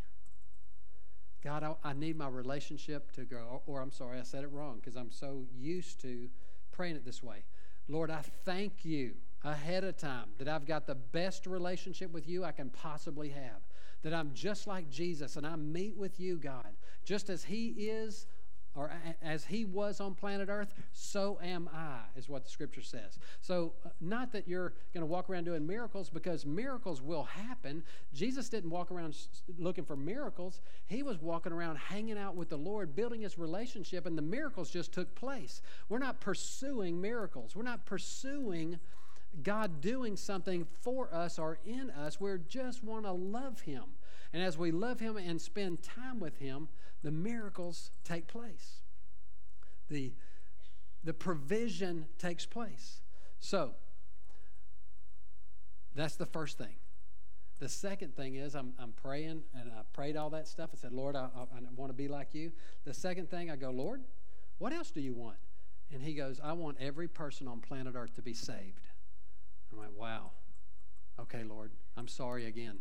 God, 1.44 1.64
I, 1.64 1.76
I 1.84 1.94
need 1.94 2.18
my 2.18 2.30
relationship 2.30 3.12
to 3.14 3.26
grow. 3.26 3.44
Or, 3.44 3.62
or 3.68 3.82
I'm 3.82 3.92
sorry, 3.92 4.20
I 4.20 4.24
said 4.24 4.44
it 4.44 4.52
wrong 4.52 4.78
because 4.78 4.96
I'm 4.96 5.12
so 5.12 5.46
used 5.54 6.00
to 6.02 6.30
praying 6.74 6.96
it 6.96 7.06
this 7.06 7.24
way. 7.24 7.46
Lord, 7.88 8.12
I 8.12 8.22
thank 8.44 8.84
you 8.84 9.14
ahead 9.44 9.84
of 9.84 9.98
time 9.98 10.28
that 10.38 10.48
I've 10.48 10.66
got 10.66 10.88
the 10.88 10.96
best 10.96 11.48
relationship 11.48 12.12
with 12.12 12.28
you 12.28 12.44
I 12.44 12.52
can 12.52 12.70
possibly 12.70 13.30
have. 13.30 13.62
That 14.04 14.14
I'm 14.14 14.32
just 14.34 14.68
like 14.68 14.90
Jesus 14.90 15.38
and 15.38 15.48
I 15.48 15.56
meet 15.56 15.96
with 15.96 16.20
you, 16.20 16.38
God, 16.38 16.76
just 17.06 17.30
as 17.30 17.44
He 17.44 17.70
is 17.70 18.28
or 18.76 18.92
as 19.22 19.46
he 19.46 19.66
was 19.66 20.00
on 20.00 20.16
planet 20.16 20.50
Earth, 20.50 20.74
so 20.94 21.40
am 21.44 21.70
I, 21.74 22.00
is 22.18 22.28
what 22.28 22.44
the 22.44 22.50
scripture 22.50 22.82
says. 22.82 23.20
So, 23.42 23.74
uh, 23.86 23.90
not 24.02 24.32
that 24.32 24.48
you're 24.48 24.74
going 24.94 25.02
to 25.02 25.06
walk 25.06 25.30
around 25.30 25.44
doing 25.44 25.66
miracles, 25.66 26.10
because 26.10 26.46
miracles 26.46 27.02
will 27.02 27.24
happen. 27.24 27.84
Jesus 28.14 28.50
didn't 28.50 28.72
walk 28.72 28.92
around 28.92 29.16
looking 29.60 29.86
for 29.86 29.96
miracles, 29.96 30.62
he 30.88 31.04
was 31.04 31.22
walking 31.22 31.52
around 31.52 31.78
hanging 31.78 32.18
out 32.18 32.36
with 32.36 32.50
the 32.50 32.58
Lord, 32.58 32.96
building 32.96 33.22
his 33.22 33.38
relationship, 33.38 34.06
and 34.06 34.18
the 34.18 34.24
miracles 34.24 34.70
just 34.70 34.92
took 34.92 35.14
place. 35.16 35.62
We're 35.90 36.00
not 36.00 36.20
pursuing 36.20 37.00
miracles, 37.00 37.56
we're 37.56 37.64
not 37.64 37.86
pursuing 37.86 38.80
God 39.42 39.82
doing 39.82 40.16
something 40.16 40.68
for 40.82 41.14
us 41.14 41.40
or 41.40 41.58
in 41.66 41.90
us. 41.90 42.20
We 42.20 42.32
just 42.48 42.84
want 42.84 43.06
to 43.06 43.12
love 43.12 43.62
him. 43.62 43.84
And 44.34 44.42
as 44.42 44.58
we 44.58 44.72
love 44.72 45.00
him 45.00 45.16
and 45.16 45.40
spend 45.40 45.84
time 45.84 46.20
with 46.20 46.38
him, 46.38 46.68
the 47.04 47.12
miracles 47.12 47.92
take 48.04 48.28
place. 48.28 48.82
The, 49.90 50.14
the 51.04 51.14
provision 51.14 52.08
takes 52.18 52.46
place. 52.46 53.02
So, 53.40 53.76
that's 55.96 56.16
the 56.16 56.26
first 56.26 56.58
thing. 56.58 56.76
The 57.60 57.70
second 57.70 58.16
thing 58.16 58.36
is 58.36 58.56
I'm, 58.56 58.74
I'm 58.80 58.94
praying 58.94 59.44
and 59.54 59.72
I 59.72 59.84
prayed 59.94 60.18
all 60.18 60.32
that 60.32 60.48
stuff. 60.48 60.72
I 60.74 60.78
said, 60.78 60.92
Lord, 60.92 61.16
I, 61.16 61.30
I, 61.36 61.42
I 61.42 61.60
want 61.76 61.92
to 61.92 61.96
be 61.96 62.08
like 62.08 62.34
you. 62.34 62.52
The 62.84 62.94
second 62.94 63.30
thing, 63.30 63.52
I 63.52 63.56
go, 63.56 63.70
Lord, 63.70 64.02
what 64.58 64.74
else 64.74 64.92
do 64.92 65.02
you 65.02 65.14
want? 65.14 65.38
And 65.94 66.02
he 66.02 66.14
goes, 66.14 66.42
I 66.44 66.54
want 66.54 66.78
every 66.80 67.08
person 67.08 67.48
on 67.48 67.60
planet 67.60 67.94
Earth 67.96 68.16
to 68.16 68.22
be 68.22 68.34
saved. 68.34 68.88
I 69.72 69.80
went, 69.80 69.94
wow. 69.94 70.32
Okay, 71.20 71.44
Lord, 71.44 71.72
I'm 71.96 72.08
sorry 72.08 72.48
again. 72.48 72.80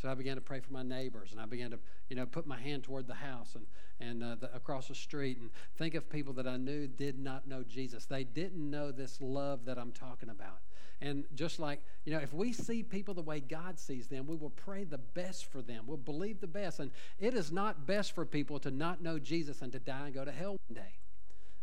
So 0.00 0.08
I 0.08 0.14
began 0.14 0.34
to 0.34 0.40
pray 0.40 0.60
for 0.60 0.72
my 0.72 0.82
neighbors, 0.82 1.32
and 1.32 1.40
I 1.40 1.46
began 1.46 1.70
to, 1.70 1.78
you 2.08 2.16
know, 2.16 2.26
put 2.26 2.46
my 2.46 2.58
hand 2.58 2.82
toward 2.82 3.06
the 3.06 3.14
house 3.14 3.54
and 3.54 3.66
and 4.02 4.22
uh, 4.22 4.34
the, 4.40 4.54
across 4.54 4.88
the 4.88 4.94
street, 4.94 5.38
and 5.38 5.50
think 5.76 5.94
of 5.94 6.10
people 6.10 6.32
that 6.34 6.46
I 6.46 6.56
knew 6.56 6.86
did 6.86 7.18
not 7.18 7.46
know 7.46 7.62
Jesus. 7.62 8.04
They 8.04 8.24
didn't 8.24 8.70
know 8.70 8.90
this 8.90 9.20
love 9.20 9.64
that 9.66 9.78
I'm 9.78 9.92
talking 9.92 10.28
about. 10.28 10.58
And 11.00 11.24
just 11.34 11.58
like, 11.58 11.80
you 12.04 12.12
know, 12.12 12.20
if 12.20 12.32
we 12.32 12.52
see 12.52 12.82
people 12.82 13.12
the 13.12 13.22
way 13.22 13.40
God 13.40 13.78
sees 13.78 14.06
them, 14.06 14.26
we 14.26 14.36
will 14.36 14.50
pray 14.50 14.84
the 14.84 14.98
best 14.98 15.46
for 15.50 15.60
them. 15.60 15.84
We'll 15.86 15.96
believe 15.96 16.40
the 16.40 16.46
best. 16.46 16.78
And 16.78 16.92
it 17.18 17.34
is 17.34 17.50
not 17.50 17.86
best 17.86 18.14
for 18.14 18.24
people 18.24 18.60
to 18.60 18.70
not 18.70 19.02
know 19.02 19.18
Jesus 19.18 19.62
and 19.62 19.72
to 19.72 19.80
die 19.80 20.06
and 20.06 20.14
go 20.14 20.24
to 20.24 20.30
hell 20.30 20.56
one 20.68 20.76
day. 20.76 20.94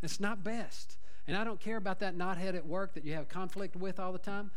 It's 0.02 0.20
not 0.20 0.44
best. 0.44 0.98
And 1.30 1.38
I 1.38 1.44
don't 1.44 1.60
care 1.60 1.78
about 1.78 2.00
that 2.00 2.18
knothead 2.18 2.56
at 2.56 2.66
work 2.66 2.96
that 2.96 3.06
you 3.06 3.14
have 3.14 3.30
conflict 3.30 3.76
with 3.76 4.00
all 4.00 4.12
the 4.12 4.18
time. 4.18 4.50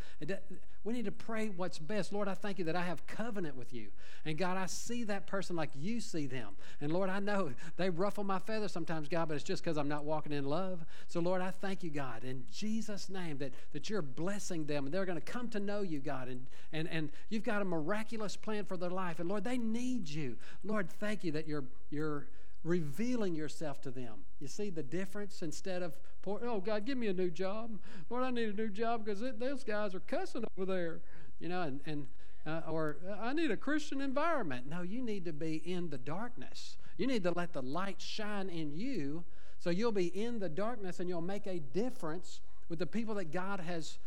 We 0.84 0.94
need 0.94 1.04
to 1.04 1.12
pray 1.12 1.50
what's 1.50 1.78
best. 1.78 2.14
Lord, 2.14 2.28
I 2.28 2.34
thank 2.34 2.58
you 2.58 2.64
that 2.64 2.74
I 2.74 2.80
have 2.80 3.06
covenant 3.06 3.58
with 3.58 3.74
you. 3.74 3.88
And 4.24 4.38
God, 4.38 4.56
I 4.56 4.64
see 4.64 5.04
that 5.04 5.26
person 5.26 5.54
like 5.54 5.68
you 5.78 6.00
see 6.00 6.26
them. 6.26 6.56
And 6.80 6.90
Lord, 6.90 7.10
I 7.10 7.18
know 7.20 7.52
they 7.76 7.90
ruffle 7.90 8.24
my 8.24 8.38
feathers 8.38 8.72
sometimes, 8.72 9.06
God, 9.06 9.28
but 9.28 9.34
it's 9.34 9.44
just 9.44 9.62
because 9.62 9.76
I'm 9.76 9.86
not 9.86 10.04
walking 10.04 10.32
in 10.32 10.46
love. 10.46 10.86
So, 11.08 11.20
Lord, 11.20 11.42
I 11.42 11.50
thank 11.50 11.84
you, 11.84 11.90
God, 11.90 12.24
in 12.24 12.44
Jesus' 12.50 13.10
name 13.10 13.36
that, 13.36 13.52
that 13.74 13.90
you're 13.90 14.00
blessing 14.00 14.64
them 14.64 14.86
and 14.86 14.94
they're 14.94 15.04
going 15.04 15.20
to 15.20 15.32
come 15.32 15.48
to 15.48 15.60
know 15.60 15.82
you, 15.82 16.00
God. 16.00 16.28
And, 16.28 16.46
and, 16.72 16.88
and 16.88 17.10
you've 17.28 17.44
got 17.44 17.60
a 17.60 17.66
miraculous 17.66 18.34
plan 18.34 18.64
for 18.64 18.78
their 18.78 18.88
life. 18.88 19.20
And 19.20 19.28
Lord, 19.28 19.44
they 19.44 19.58
need 19.58 20.08
you. 20.08 20.38
Lord, 20.64 20.88
thank 20.88 21.22
you 21.22 21.32
that 21.32 21.46
you're, 21.46 21.64
you're, 21.90 22.28
revealing 22.64 23.34
yourself 23.34 23.80
to 23.82 23.90
them. 23.90 24.20
You 24.40 24.48
see 24.48 24.70
the 24.70 24.82
difference 24.82 25.42
instead 25.42 25.82
of, 25.82 25.98
oh, 26.26 26.60
God, 26.60 26.84
give 26.84 26.98
me 26.98 27.08
a 27.08 27.12
new 27.12 27.30
job. 27.30 27.78
Lord, 28.08 28.24
I 28.24 28.30
need 28.30 28.48
a 28.48 28.52
new 28.52 28.68
job 28.68 29.04
because 29.04 29.22
those 29.38 29.64
guys 29.64 29.94
are 29.94 30.00
cussing 30.00 30.44
over 30.56 30.66
there. 30.66 31.00
You 31.40 31.48
know, 31.48 31.62
and, 31.62 31.80
and 31.86 32.06
uh, 32.46 32.60
or 32.68 32.98
I 33.20 33.32
need 33.32 33.50
a 33.50 33.56
Christian 33.56 34.00
environment. 34.00 34.68
No, 34.68 34.82
you 34.82 35.02
need 35.02 35.24
to 35.24 35.32
be 35.32 35.56
in 35.56 35.90
the 35.90 35.98
darkness. 35.98 36.76
You 36.98 37.06
need 37.06 37.22
to 37.24 37.32
let 37.32 37.52
the 37.52 37.62
light 37.62 38.00
shine 38.00 38.48
in 38.48 38.72
you 38.72 39.24
so 39.62 39.70
you'll 39.70 39.92
be 39.92 40.06
in 40.08 40.40
the 40.40 40.48
darkness 40.48 40.98
and 40.98 41.08
you'll 41.08 41.20
make 41.20 41.46
a 41.46 41.60
difference 41.60 42.40
with 42.68 42.80
the 42.80 42.86
people 42.86 43.14
that 43.14 43.30
God 43.30 43.60
has 43.60 43.98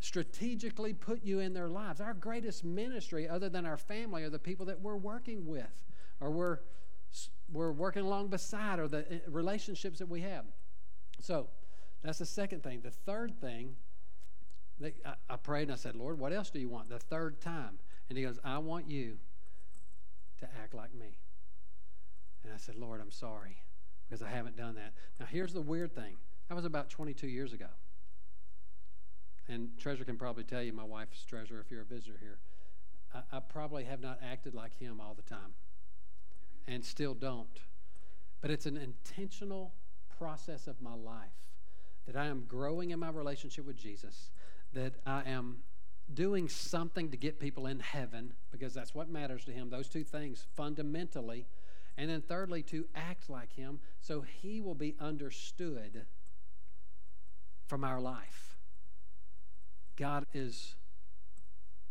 strategically 0.00 0.94
put 0.94 1.22
you 1.22 1.40
in 1.40 1.52
their 1.52 1.68
lives. 1.68 2.00
Our 2.00 2.14
greatest 2.14 2.64
ministry, 2.64 3.28
other 3.28 3.50
than 3.50 3.66
our 3.66 3.76
family, 3.76 4.22
are 4.22 4.30
the 4.30 4.38
people 4.38 4.64
that 4.64 4.80
we're 4.80 4.96
working 4.96 5.46
with 5.46 5.82
or 6.20 6.30
we're 6.30 6.60
we're 7.52 7.72
working 7.72 8.02
along 8.02 8.28
beside 8.28 8.78
or 8.78 8.88
the 8.88 9.10
eh, 9.12 9.18
relationships 9.28 9.98
that 9.98 10.08
we 10.08 10.20
have. 10.22 10.44
So 11.20 11.48
that's 12.02 12.18
the 12.18 12.26
second 12.26 12.62
thing. 12.62 12.80
The 12.82 12.90
third 12.90 13.40
thing, 13.40 13.76
I, 14.82 15.14
I 15.28 15.36
prayed 15.36 15.64
and 15.64 15.72
I 15.72 15.76
said, 15.76 15.94
Lord, 15.94 16.18
what 16.18 16.32
else 16.32 16.50
do 16.50 16.58
you 16.58 16.68
want? 16.68 16.88
The 16.88 16.98
third 16.98 17.40
time. 17.40 17.78
And 18.08 18.18
he 18.18 18.24
goes, 18.24 18.38
I 18.44 18.58
want 18.58 18.90
you 18.90 19.18
to 20.40 20.48
act 20.62 20.74
like 20.74 20.94
me. 20.94 21.18
And 22.42 22.52
I 22.52 22.58
said, 22.58 22.74
Lord, 22.76 23.00
I'm 23.00 23.10
sorry 23.10 23.56
because 24.08 24.22
I 24.22 24.28
haven't 24.28 24.56
done 24.56 24.74
that. 24.74 24.92
Now, 25.18 25.26
here's 25.26 25.54
the 25.54 25.62
weird 25.62 25.94
thing 25.94 26.16
that 26.48 26.54
was 26.54 26.64
about 26.64 26.90
22 26.90 27.26
years 27.26 27.52
ago. 27.52 27.68
And 29.48 29.70
Treasure 29.78 30.04
can 30.04 30.16
probably 30.16 30.44
tell 30.44 30.62
you, 30.62 30.72
my 30.72 30.84
wife's 30.84 31.24
Treasure, 31.24 31.60
if 31.60 31.70
you're 31.70 31.82
a 31.82 31.86
visitor 31.86 32.18
here, 32.20 32.38
I, 33.14 33.36
I 33.36 33.40
probably 33.40 33.84
have 33.84 34.00
not 34.00 34.18
acted 34.22 34.54
like 34.54 34.78
him 34.78 35.00
all 35.00 35.14
the 35.14 35.22
time 35.22 35.54
and 36.66 36.84
still 36.84 37.14
don't. 37.14 37.60
But 38.40 38.50
it's 38.50 38.66
an 38.66 38.76
intentional 38.76 39.72
process 40.18 40.66
of 40.66 40.80
my 40.80 40.94
life 40.94 41.32
that 42.06 42.16
I 42.16 42.26
am 42.26 42.44
growing 42.46 42.90
in 42.90 42.98
my 42.98 43.10
relationship 43.10 43.66
with 43.66 43.76
Jesus, 43.76 44.30
that 44.74 44.94
I 45.06 45.22
am 45.26 45.58
doing 46.12 46.48
something 46.48 47.10
to 47.10 47.16
get 47.16 47.40
people 47.40 47.66
in 47.66 47.80
heaven 47.80 48.34
because 48.52 48.74
that's 48.74 48.94
what 48.94 49.08
matters 49.08 49.44
to 49.46 49.52
him. 49.52 49.70
Those 49.70 49.88
two 49.88 50.04
things 50.04 50.44
fundamentally. 50.54 51.46
And 51.96 52.10
then, 52.10 52.22
thirdly, 52.22 52.62
to 52.64 52.86
act 52.94 53.30
like 53.30 53.52
him 53.52 53.80
so 54.00 54.20
he 54.20 54.60
will 54.60 54.74
be 54.74 54.96
understood 55.00 56.04
from 57.66 57.84
our 57.84 58.00
life. 58.00 58.58
God 59.96 60.26
is 60.34 60.74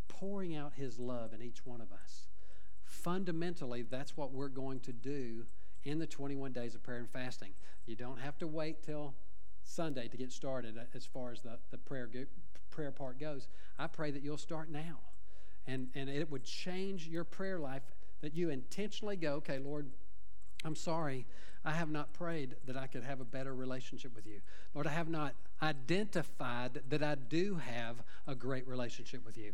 pouring 0.08 0.54
out 0.54 0.74
his 0.76 0.98
love 0.98 1.32
in 1.32 1.42
each 1.42 1.64
one 1.64 1.80
of 1.80 1.90
us. 1.90 2.26
Fundamentally, 3.04 3.82
that's 3.82 4.16
what 4.16 4.32
we're 4.32 4.48
going 4.48 4.80
to 4.80 4.92
do 4.92 5.44
in 5.84 5.98
the 5.98 6.06
21 6.06 6.52
days 6.52 6.74
of 6.74 6.82
prayer 6.82 7.00
and 7.00 7.10
fasting. 7.10 7.50
You 7.84 7.96
don't 7.96 8.18
have 8.18 8.38
to 8.38 8.46
wait 8.46 8.82
till 8.82 9.14
Sunday 9.62 10.08
to 10.08 10.16
get 10.16 10.32
started 10.32 10.78
uh, 10.78 10.84
as 10.94 11.04
far 11.04 11.30
as 11.30 11.42
the, 11.42 11.58
the 11.70 11.76
prayer, 11.76 12.08
prayer 12.70 12.90
part 12.90 13.20
goes. 13.20 13.48
I 13.78 13.88
pray 13.88 14.10
that 14.10 14.22
you'll 14.22 14.38
start 14.38 14.70
now. 14.70 15.00
And, 15.66 15.88
and 15.94 16.08
it 16.08 16.30
would 16.30 16.44
change 16.44 17.06
your 17.06 17.24
prayer 17.24 17.58
life 17.58 17.82
that 18.22 18.34
you 18.34 18.48
intentionally 18.48 19.16
go, 19.16 19.34
okay, 19.34 19.58
Lord, 19.58 19.90
I'm 20.64 20.76
sorry, 20.76 21.26
I 21.62 21.72
have 21.72 21.90
not 21.90 22.14
prayed 22.14 22.56
that 22.66 22.76
I 22.78 22.86
could 22.86 23.04
have 23.04 23.20
a 23.20 23.24
better 23.24 23.54
relationship 23.54 24.14
with 24.16 24.26
you. 24.26 24.40
Lord, 24.72 24.86
I 24.86 24.92
have 24.92 25.10
not 25.10 25.34
identified 25.64 26.82
that 26.90 27.02
I 27.02 27.14
do 27.14 27.56
have 27.56 27.96
a 28.26 28.34
great 28.34 28.68
relationship 28.68 29.24
with 29.24 29.38
you. 29.38 29.52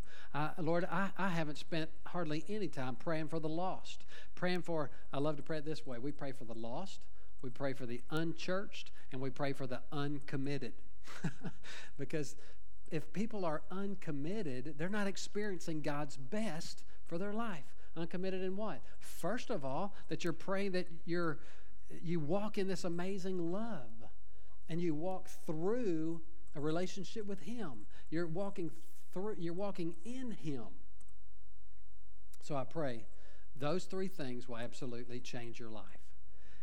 Lord, 0.58 0.84
I, 0.90 1.10
I 1.16 1.28
haven't 1.28 1.58
spent 1.58 1.90
hardly 2.06 2.44
any 2.48 2.68
time 2.68 2.96
praying 2.96 3.28
for 3.28 3.38
the 3.38 3.48
lost. 3.48 4.04
Praying 4.34 4.62
for, 4.62 4.90
I 5.12 5.18
love 5.18 5.36
to 5.36 5.42
pray 5.42 5.58
it 5.58 5.64
this 5.64 5.86
way 5.86 5.98
we 5.98 6.12
pray 6.12 6.32
for 6.32 6.44
the 6.44 6.54
lost, 6.54 7.00
we 7.42 7.50
pray 7.50 7.72
for 7.72 7.86
the 7.86 8.00
unchurched, 8.10 8.90
and 9.12 9.20
we 9.20 9.30
pray 9.30 9.52
for 9.52 9.66
the 9.66 9.80
uncommitted. 9.92 10.72
because 11.98 12.36
if 12.90 13.12
people 13.12 13.44
are 13.44 13.62
uncommitted, 13.70 14.74
they're 14.76 14.88
not 14.88 15.06
experiencing 15.06 15.80
God's 15.80 16.16
best 16.16 16.82
for 17.06 17.18
their 17.18 17.32
life. 17.32 17.64
Uncommitted 17.96 18.42
in 18.42 18.56
what? 18.56 18.80
First 18.98 19.50
of 19.50 19.64
all, 19.64 19.94
that 20.08 20.24
you're 20.24 20.32
praying 20.32 20.72
that 20.72 20.88
you're 21.06 21.38
you 22.02 22.20
walk 22.20 22.56
in 22.56 22.68
this 22.68 22.84
amazing 22.84 23.50
love 23.50 23.99
and 24.70 24.80
you 24.80 24.94
walk 24.94 25.28
through 25.44 26.22
a 26.56 26.60
relationship 26.60 27.26
with 27.26 27.40
him. 27.40 27.72
You're 28.08 28.26
walking 28.26 28.70
through 29.12 29.36
you're 29.38 29.52
walking 29.52 29.94
in 30.04 30.30
him. 30.30 30.64
So 32.42 32.56
I 32.56 32.64
pray 32.64 33.04
those 33.56 33.84
three 33.84 34.08
things 34.08 34.48
will 34.48 34.56
absolutely 34.56 35.20
change 35.20 35.60
your 35.60 35.68
life. 35.68 35.84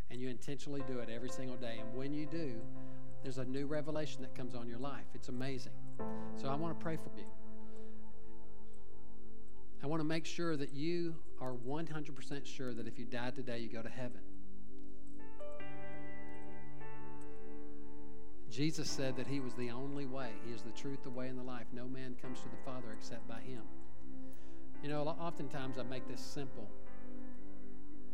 And 0.10 0.20
you 0.22 0.30
intentionally 0.30 0.82
do 0.88 1.00
it 1.00 1.10
every 1.14 1.30
single 1.30 1.58
day. 1.58 1.80
And 1.80 1.94
when 1.94 2.14
you 2.14 2.26
do, 2.26 2.62
there's 3.22 3.38
a 3.38 3.46
new 3.46 3.68
revelation 3.68 4.22
that 4.22 4.34
comes 4.34 4.56
on 4.56 4.68
your 4.68 4.80
life. 4.80 5.06
It's 5.14 5.28
amazing. 5.28 5.74
So 6.42 6.48
I 6.48 6.56
want 6.56 6.80
to 6.80 6.84
pray 6.84 6.96
for 6.96 7.12
you. 7.18 7.26
I 9.84 9.88
want 9.88 10.00
to 10.00 10.08
make 10.08 10.26
sure 10.26 10.56
that 10.56 10.74
you 10.74 11.16
are 11.40 11.54
100% 11.54 12.46
sure 12.46 12.74
that 12.74 12.88
if 12.88 12.98
you 12.98 13.06
die 13.06 13.32
today, 13.32 13.60
you 13.60 13.70
go 13.70 13.82
to 13.82 13.90
heaven. 13.90 14.22
Jesus 18.50 18.90
said 18.90 19.18
that 19.18 19.28
He 19.28 19.40
was 19.40 19.54
the 19.54 19.72
only 19.72 20.06
way. 20.06 20.30
He 20.46 20.54
is 20.54 20.62
the 20.62 20.72
truth, 20.72 21.04
the 21.04 21.10
way, 21.10 21.28
and 21.28 21.38
the 21.38 21.44
life. 21.44 21.66
No 21.74 21.88
man 21.88 22.16
comes 22.22 22.40
to 22.42 22.50
the 22.50 22.58
Father 22.66 22.88
except 22.98 23.28
by 23.28 23.40
Him. 23.40 23.62
You 24.82 24.90
know, 24.90 25.04
oftentimes 25.04 25.78
I 25.78 25.84
make 25.84 26.08
this 26.08 26.22
simple. 26.22 26.70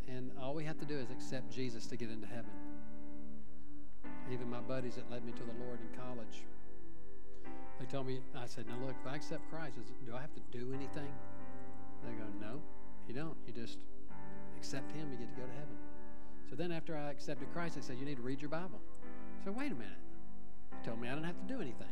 And 0.08 0.32
all 0.42 0.54
we 0.54 0.64
have 0.66 0.80
to 0.80 0.86
do 0.86 0.98
is 0.98 1.10
accept 1.12 1.52
Jesus 1.52 1.86
to 1.88 1.96
get 1.96 2.10
into 2.10 2.28
heaven. 2.28 2.52
Even 4.32 4.50
my 4.50 4.60
buddies 4.60 4.96
that 4.96 5.10
led 5.12 5.24
me 5.24 5.32
to 5.34 5.44
the 5.44 5.66
Lord 5.66 5.80
in 5.80 6.00
college, 6.00 6.44
they 7.80 7.86
told 7.86 8.08
me, 8.08 8.22
I 8.36 8.46
said, 8.46 8.66
now 8.68 8.76
look, 8.86 8.96
if 9.02 9.12
I 9.12 9.16
accept 9.16 9.50
Christ, 9.50 9.78
do 10.06 10.16
I 10.16 10.22
have 10.22 10.34
to 10.34 10.42
do 10.58 10.74
anything? 10.74 11.12
They 12.04 12.12
go, 12.14 12.26
no, 12.40 12.62
you 13.08 13.14
don't. 13.14 13.36
You 13.48 13.54
just 13.54 13.78
accept 14.58 14.92
Him, 14.92 15.10
you 15.12 15.18
get 15.18 15.34
to 15.36 15.42
go 15.42 15.48
to 15.48 15.54
heaven. 15.54 15.76
So 16.50 16.56
then 16.56 16.72
after 16.72 16.98
I 16.98 17.10
accepted 17.12 17.52
Christ, 17.54 17.76
they 17.76 17.82
said, 17.82 17.98
you 17.98 18.06
need 18.06 18.18
to 18.18 18.22
read 18.22 18.42
your 18.42 18.50
Bible. 18.50 18.82
So 19.44 19.52
wait 19.52 19.72
a 19.72 19.76
minute. 19.76 20.03
Told 20.84 21.00
me 21.00 21.08
I 21.08 21.14
didn't 21.14 21.26
have 21.26 21.48
to 21.48 21.54
do 21.54 21.62
anything. 21.62 21.88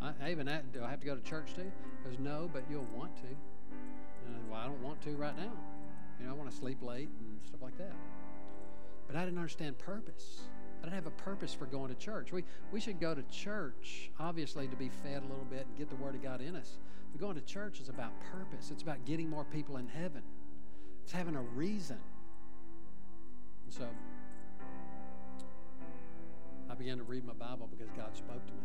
I, 0.00 0.12
I 0.22 0.30
even 0.30 0.48
asked, 0.48 0.72
do 0.72 0.82
I 0.82 0.90
have 0.90 1.00
to 1.00 1.06
go 1.06 1.14
to 1.14 1.22
church 1.22 1.54
too? 1.54 1.62
He 1.62 2.10
goes, 2.10 2.18
no, 2.18 2.48
but 2.52 2.62
you'll 2.70 2.86
want 2.96 3.14
to. 3.16 3.26
And 3.26 4.36
I, 4.36 4.50
well, 4.50 4.60
I 4.60 4.66
don't 4.66 4.82
want 4.82 5.02
to 5.02 5.10
right 5.10 5.36
now. 5.36 5.52
You 6.18 6.26
know, 6.26 6.32
I 6.32 6.34
want 6.34 6.50
to 6.50 6.56
sleep 6.56 6.82
late 6.82 7.08
and 7.20 7.38
stuff 7.46 7.60
like 7.62 7.76
that. 7.78 7.92
But 9.06 9.16
I 9.16 9.24
didn't 9.24 9.38
understand 9.38 9.78
purpose. 9.78 10.42
I 10.80 10.84
didn't 10.84 10.94
have 10.94 11.06
a 11.06 11.22
purpose 11.22 11.52
for 11.52 11.66
going 11.66 11.88
to 11.88 11.94
church. 11.94 12.32
We, 12.32 12.44
we 12.72 12.80
should 12.80 13.00
go 13.00 13.14
to 13.14 13.22
church, 13.24 14.10
obviously, 14.18 14.68
to 14.68 14.76
be 14.76 14.90
fed 15.02 15.22
a 15.22 15.26
little 15.26 15.46
bit 15.50 15.66
and 15.66 15.76
get 15.76 15.90
the 15.90 15.96
Word 15.96 16.14
of 16.14 16.22
God 16.22 16.40
in 16.40 16.56
us. 16.56 16.78
But 17.12 17.20
going 17.20 17.34
to 17.34 17.42
church 17.42 17.80
is 17.80 17.88
about 17.88 18.12
purpose, 18.32 18.70
it's 18.70 18.82
about 18.82 19.04
getting 19.04 19.28
more 19.28 19.44
people 19.44 19.78
in 19.78 19.88
heaven, 19.88 20.22
it's 21.02 21.12
having 21.12 21.36
a 21.36 21.42
reason. 21.42 21.98
And 23.64 23.72
so 23.72 23.88
began 26.78 26.98
to 26.98 27.04
read 27.04 27.24
my 27.24 27.32
Bible 27.32 27.68
because 27.70 27.90
God 27.96 28.16
spoke 28.16 28.46
to 28.46 28.52
me. 28.52 28.60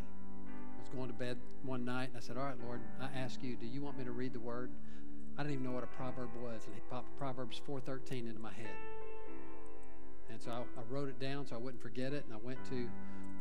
I 0.48 0.80
was 0.80 0.90
going 0.90 1.08
to 1.08 1.14
bed 1.14 1.38
one 1.64 1.84
night 1.84 2.10
and 2.10 2.18
I 2.18 2.20
said, 2.20 2.38
All 2.38 2.44
right, 2.44 2.60
Lord, 2.64 2.80
I 3.02 3.10
ask 3.18 3.42
you, 3.42 3.56
do 3.56 3.66
you 3.66 3.82
want 3.82 3.98
me 3.98 4.06
to 4.06 4.12
read 4.12 4.34
the 4.34 4.40
Word? 4.40 4.70
I 5.38 5.42
didn't 5.42 5.54
even 5.54 5.66
know 5.66 5.72
what 5.72 5.84
a 5.84 5.88
proverb 5.88 6.30
was, 6.44 6.66
and 6.68 6.76
he 6.76 6.82
popped 6.92 7.18
Proverbs 7.18 7.60
4:13 7.68 8.28
into 8.28 8.40
my 8.40 8.52
head. 8.52 8.76
And 10.30 10.40
so 10.40 10.52
I, 10.52 10.60
I, 10.80 10.84
wrote 10.90 11.10
it 11.10 11.20
down 11.20 11.48
so 11.48 11.56
I 11.56 11.58
wouldn't 11.58 11.82
forget 11.82 12.14
it, 12.14 12.24
and 12.26 12.34
I 12.34 12.38
went 12.38 12.64
to 12.70 12.88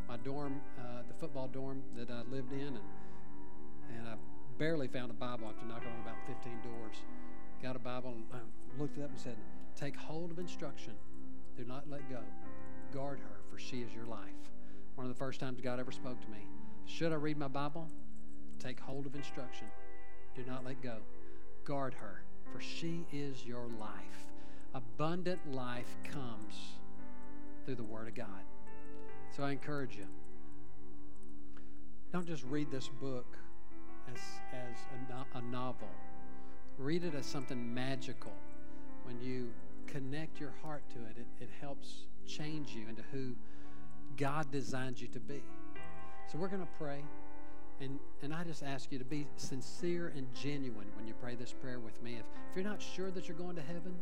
my 0.08 0.16
dorm, 0.18 0.60
uh, 0.78 1.02
the 1.06 1.14
football 1.14 1.48
dorm 1.48 1.82
that 1.96 2.10
I 2.10 2.22
lived 2.30 2.52
in, 2.52 2.68
and 2.68 2.80
and 3.98 4.08
I 4.08 4.14
barely 4.58 4.88
found 4.88 5.10
a 5.10 5.14
Bible 5.14 5.48
after 5.48 5.66
knocking 5.66 5.90
on 5.90 6.00
about 6.00 6.16
15 6.26 6.52
doors. 6.62 6.96
Got 7.62 7.76
a 7.76 7.78
Bible 7.78 8.10
and 8.10 8.24
I 8.32 8.80
looked 8.80 8.96
it 8.96 9.02
up 9.02 9.10
and 9.10 9.20
said, 9.20 9.36
"Take 9.76 9.96
hold 9.96 10.30
of 10.30 10.38
instruction, 10.38 10.94
do 11.58 11.64
not 11.64 11.90
let 11.90 12.08
go. 12.08 12.20
Guard 12.90 13.20
her, 13.20 13.42
for 13.50 13.58
she 13.58 13.82
is 13.82 13.92
your 13.92 14.06
life." 14.06 14.51
One 14.94 15.06
of 15.06 15.12
the 15.12 15.18
first 15.18 15.40
times 15.40 15.60
God 15.60 15.80
ever 15.80 15.92
spoke 15.92 16.20
to 16.20 16.30
me. 16.30 16.46
Should 16.84 17.12
I 17.12 17.16
read 17.16 17.38
my 17.38 17.48
Bible? 17.48 17.88
Take 18.58 18.78
hold 18.78 19.06
of 19.06 19.14
instruction. 19.14 19.66
Do 20.34 20.44
not 20.46 20.64
let 20.64 20.80
go. 20.82 20.98
Guard 21.64 21.94
her, 21.94 22.22
for 22.52 22.60
she 22.60 23.06
is 23.12 23.44
your 23.44 23.66
life. 23.80 24.26
Abundant 24.74 25.40
life 25.52 25.96
comes 26.04 26.54
through 27.64 27.76
the 27.76 27.84
Word 27.84 28.08
of 28.08 28.14
God. 28.14 28.44
So 29.36 29.42
I 29.42 29.50
encourage 29.50 29.96
you 29.96 30.06
don't 32.12 32.26
just 32.26 32.44
read 32.44 32.70
this 32.70 32.88
book 32.88 33.38
as, 34.12 34.20
as 34.52 34.76
a, 34.92 35.12
no, 35.12 35.24
a 35.34 35.40
novel, 35.50 35.88
read 36.76 37.04
it 37.04 37.14
as 37.14 37.24
something 37.24 37.72
magical. 37.72 38.32
When 39.04 39.18
you 39.18 39.48
connect 39.86 40.38
your 40.38 40.52
heart 40.62 40.82
to 40.90 40.98
it, 40.98 41.16
it, 41.16 41.44
it 41.44 41.48
helps 41.60 42.02
change 42.26 42.72
you 42.72 42.86
into 42.88 43.02
who 43.12 43.34
God 44.16 44.50
designed 44.50 45.00
you 45.00 45.08
to 45.08 45.20
be. 45.20 45.42
So 46.30 46.38
we're 46.38 46.48
going 46.48 46.62
to 46.62 46.72
pray. 46.78 47.02
And, 47.80 47.98
and 48.22 48.32
I 48.32 48.44
just 48.44 48.62
ask 48.62 48.92
you 48.92 48.98
to 48.98 49.04
be 49.04 49.26
sincere 49.36 50.12
and 50.16 50.26
genuine 50.34 50.86
when 50.96 51.06
you 51.06 51.14
pray 51.14 51.34
this 51.34 51.52
prayer 51.52 51.80
with 51.80 52.00
me. 52.02 52.14
If, 52.14 52.24
if 52.50 52.56
you're 52.56 52.64
not 52.64 52.80
sure 52.80 53.10
that 53.10 53.28
you're 53.28 53.36
going 53.36 53.56
to 53.56 53.62
heaven, 53.62 53.94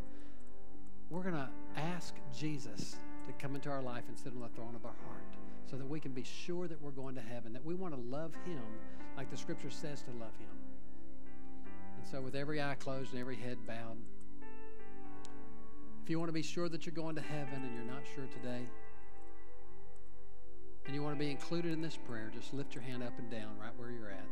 we're 1.09 1.23
going 1.23 1.35
to 1.35 1.49
ask 1.77 2.14
Jesus 2.37 2.96
to 3.27 3.33
come 3.33 3.55
into 3.55 3.70
our 3.70 3.83
life 3.83 4.05
and 4.09 4.18
sit 4.18 4.33
on 4.33 4.40
the 4.40 4.49
throne 4.49 4.75
of 4.75 4.85
our 4.85 4.94
heart 5.07 5.25
so 5.70 5.77
that 5.77 5.88
we 5.88 6.01
can 6.01 6.12
be 6.12 6.25
sure 6.25 6.68
that 6.68 6.81
we're 6.83 6.90
going 6.90 7.14
to 7.14 7.20
heaven, 7.20 7.53
that 7.53 7.64
we 7.64 7.75
want 7.75 7.94
to 7.94 8.01
love 8.01 8.33
Him 8.44 8.62
like 9.16 9.31
the 9.31 9.37
scripture 9.37 9.70
says 9.70 10.03
to 10.03 10.11
love 10.11 10.37
Him. 10.38 10.49
And 11.99 12.07
so, 12.11 12.20
with 12.20 12.35
every 12.35 12.61
eye 12.61 12.77
closed 12.79 13.12
and 13.12 13.20
every 13.20 13.37
head 13.37 13.59
bowed, 13.66 13.96
if 16.03 16.11
you 16.11 16.18
want 16.18 16.29
to 16.29 16.35
be 16.35 16.42
sure 16.42 16.68
that 16.68 16.87
you're 16.87 16.94
going 16.94 17.14
to 17.14 17.23
heaven 17.23 17.62
and 17.62 17.75
you're 17.75 17.85
not 17.85 18.03
sure 18.14 18.27
today, 18.27 18.62
and 20.87 20.95
you 20.95 21.03
want 21.03 21.14
to 21.14 21.19
be 21.19 21.31
included 21.31 21.73
in 21.73 21.81
this 21.81 21.97
prayer, 21.97 22.31
just 22.35 22.53
lift 22.55 22.75
your 22.75 22.83
hand 22.83 23.03
up 23.03 23.19
and 23.19 23.31
down 23.31 23.59
right 23.61 23.73
where 23.77 23.90
you're 23.90 24.11
at. 24.11 24.27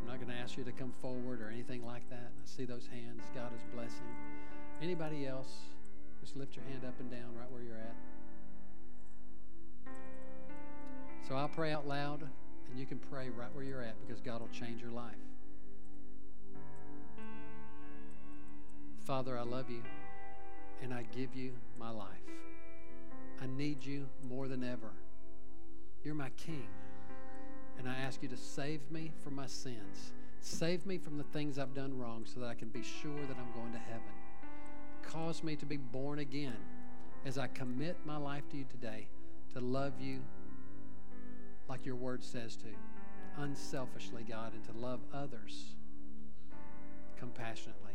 I'm 0.00 0.06
not 0.06 0.16
going 0.16 0.32
to 0.32 0.42
ask 0.42 0.56
you 0.56 0.64
to 0.64 0.72
come 0.72 0.92
forward 1.00 1.40
or 1.40 1.50
anything 1.50 1.84
like 1.84 2.08
that. 2.10 2.32
I 2.36 2.44
see 2.44 2.64
those 2.64 2.88
hands. 2.90 3.22
God 3.34 3.52
is 3.54 3.62
blessing. 3.74 4.14
Anybody 4.82 5.26
else, 5.26 5.52
just 6.20 6.36
lift 6.36 6.56
your 6.56 6.64
hand 6.66 6.84
up 6.86 6.98
and 7.00 7.10
down 7.10 7.34
right 7.38 7.50
where 7.50 7.62
you're 7.62 7.76
at. 7.76 7.94
So 11.28 11.36
I'll 11.36 11.48
pray 11.48 11.72
out 11.72 11.86
loud, 11.86 12.22
and 12.22 12.78
you 12.78 12.86
can 12.86 12.98
pray 12.98 13.28
right 13.28 13.54
where 13.54 13.64
you're 13.64 13.82
at 13.82 13.94
because 14.06 14.20
God 14.20 14.40
will 14.40 14.48
change 14.48 14.80
your 14.80 14.90
life. 14.90 15.14
Father, 19.04 19.36
I 19.38 19.42
love 19.42 19.68
you 19.68 19.82
and 20.82 20.94
I 20.94 21.04
give 21.14 21.34
you 21.34 21.52
my 21.78 21.90
life. 21.90 22.06
I 23.42 23.46
need 23.46 23.84
you 23.84 24.06
more 24.28 24.48
than 24.48 24.62
ever. 24.62 24.92
You're 26.04 26.14
my 26.14 26.30
king. 26.30 26.68
And 27.78 27.88
I 27.88 27.94
ask 27.96 28.22
you 28.22 28.28
to 28.28 28.36
save 28.36 28.80
me 28.90 29.12
from 29.22 29.34
my 29.34 29.46
sins. 29.46 30.12
Save 30.40 30.86
me 30.86 30.98
from 30.98 31.18
the 31.18 31.24
things 31.24 31.58
I've 31.58 31.74
done 31.74 31.98
wrong 31.98 32.24
so 32.24 32.40
that 32.40 32.46
I 32.46 32.54
can 32.54 32.68
be 32.68 32.82
sure 32.82 33.20
that 33.26 33.36
I'm 33.36 33.52
going 33.54 33.72
to 33.72 33.78
heaven. 33.78 34.02
Cause 35.02 35.42
me 35.42 35.56
to 35.56 35.66
be 35.66 35.76
born 35.76 36.18
again 36.18 36.56
as 37.24 37.36
I 37.38 37.46
commit 37.48 37.96
my 38.04 38.16
life 38.16 38.48
to 38.50 38.56
you 38.56 38.64
today 38.64 39.08
to 39.52 39.60
love 39.60 39.94
you 40.00 40.20
like 41.68 41.84
your 41.84 41.96
word 41.96 42.22
says 42.22 42.56
to, 42.56 42.66
unselfishly, 43.38 44.24
God, 44.28 44.54
and 44.54 44.64
to 44.64 44.72
love 44.72 45.00
others 45.12 45.74
compassionately. 47.18 47.92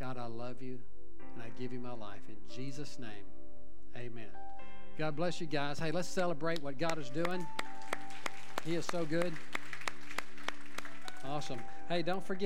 God, 0.00 0.16
I 0.18 0.26
love 0.26 0.62
you 0.62 0.78
and 1.34 1.42
I 1.42 1.50
give 1.58 1.72
you 1.72 1.80
my 1.80 1.94
life. 1.94 2.22
In 2.28 2.36
Jesus' 2.54 2.98
name, 2.98 3.26
amen. 3.96 4.30
God 4.96 5.16
bless 5.16 5.40
you 5.40 5.46
guys. 5.48 5.78
Hey, 5.78 5.90
let's 5.90 6.06
celebrate 6.06 6.62
what 6.62 6.78
God 6.78 6.98
is 6.98 7.10
doing. 7.10 7.44
He 8.64 8.76
is 8.76 8.86
so 8.86 9.04
good. 9.04 9.32
Awesome. 11.24 11.58
Hey, 11.88 12.02
don't 12.02 12.24
forget. 12.24 12.42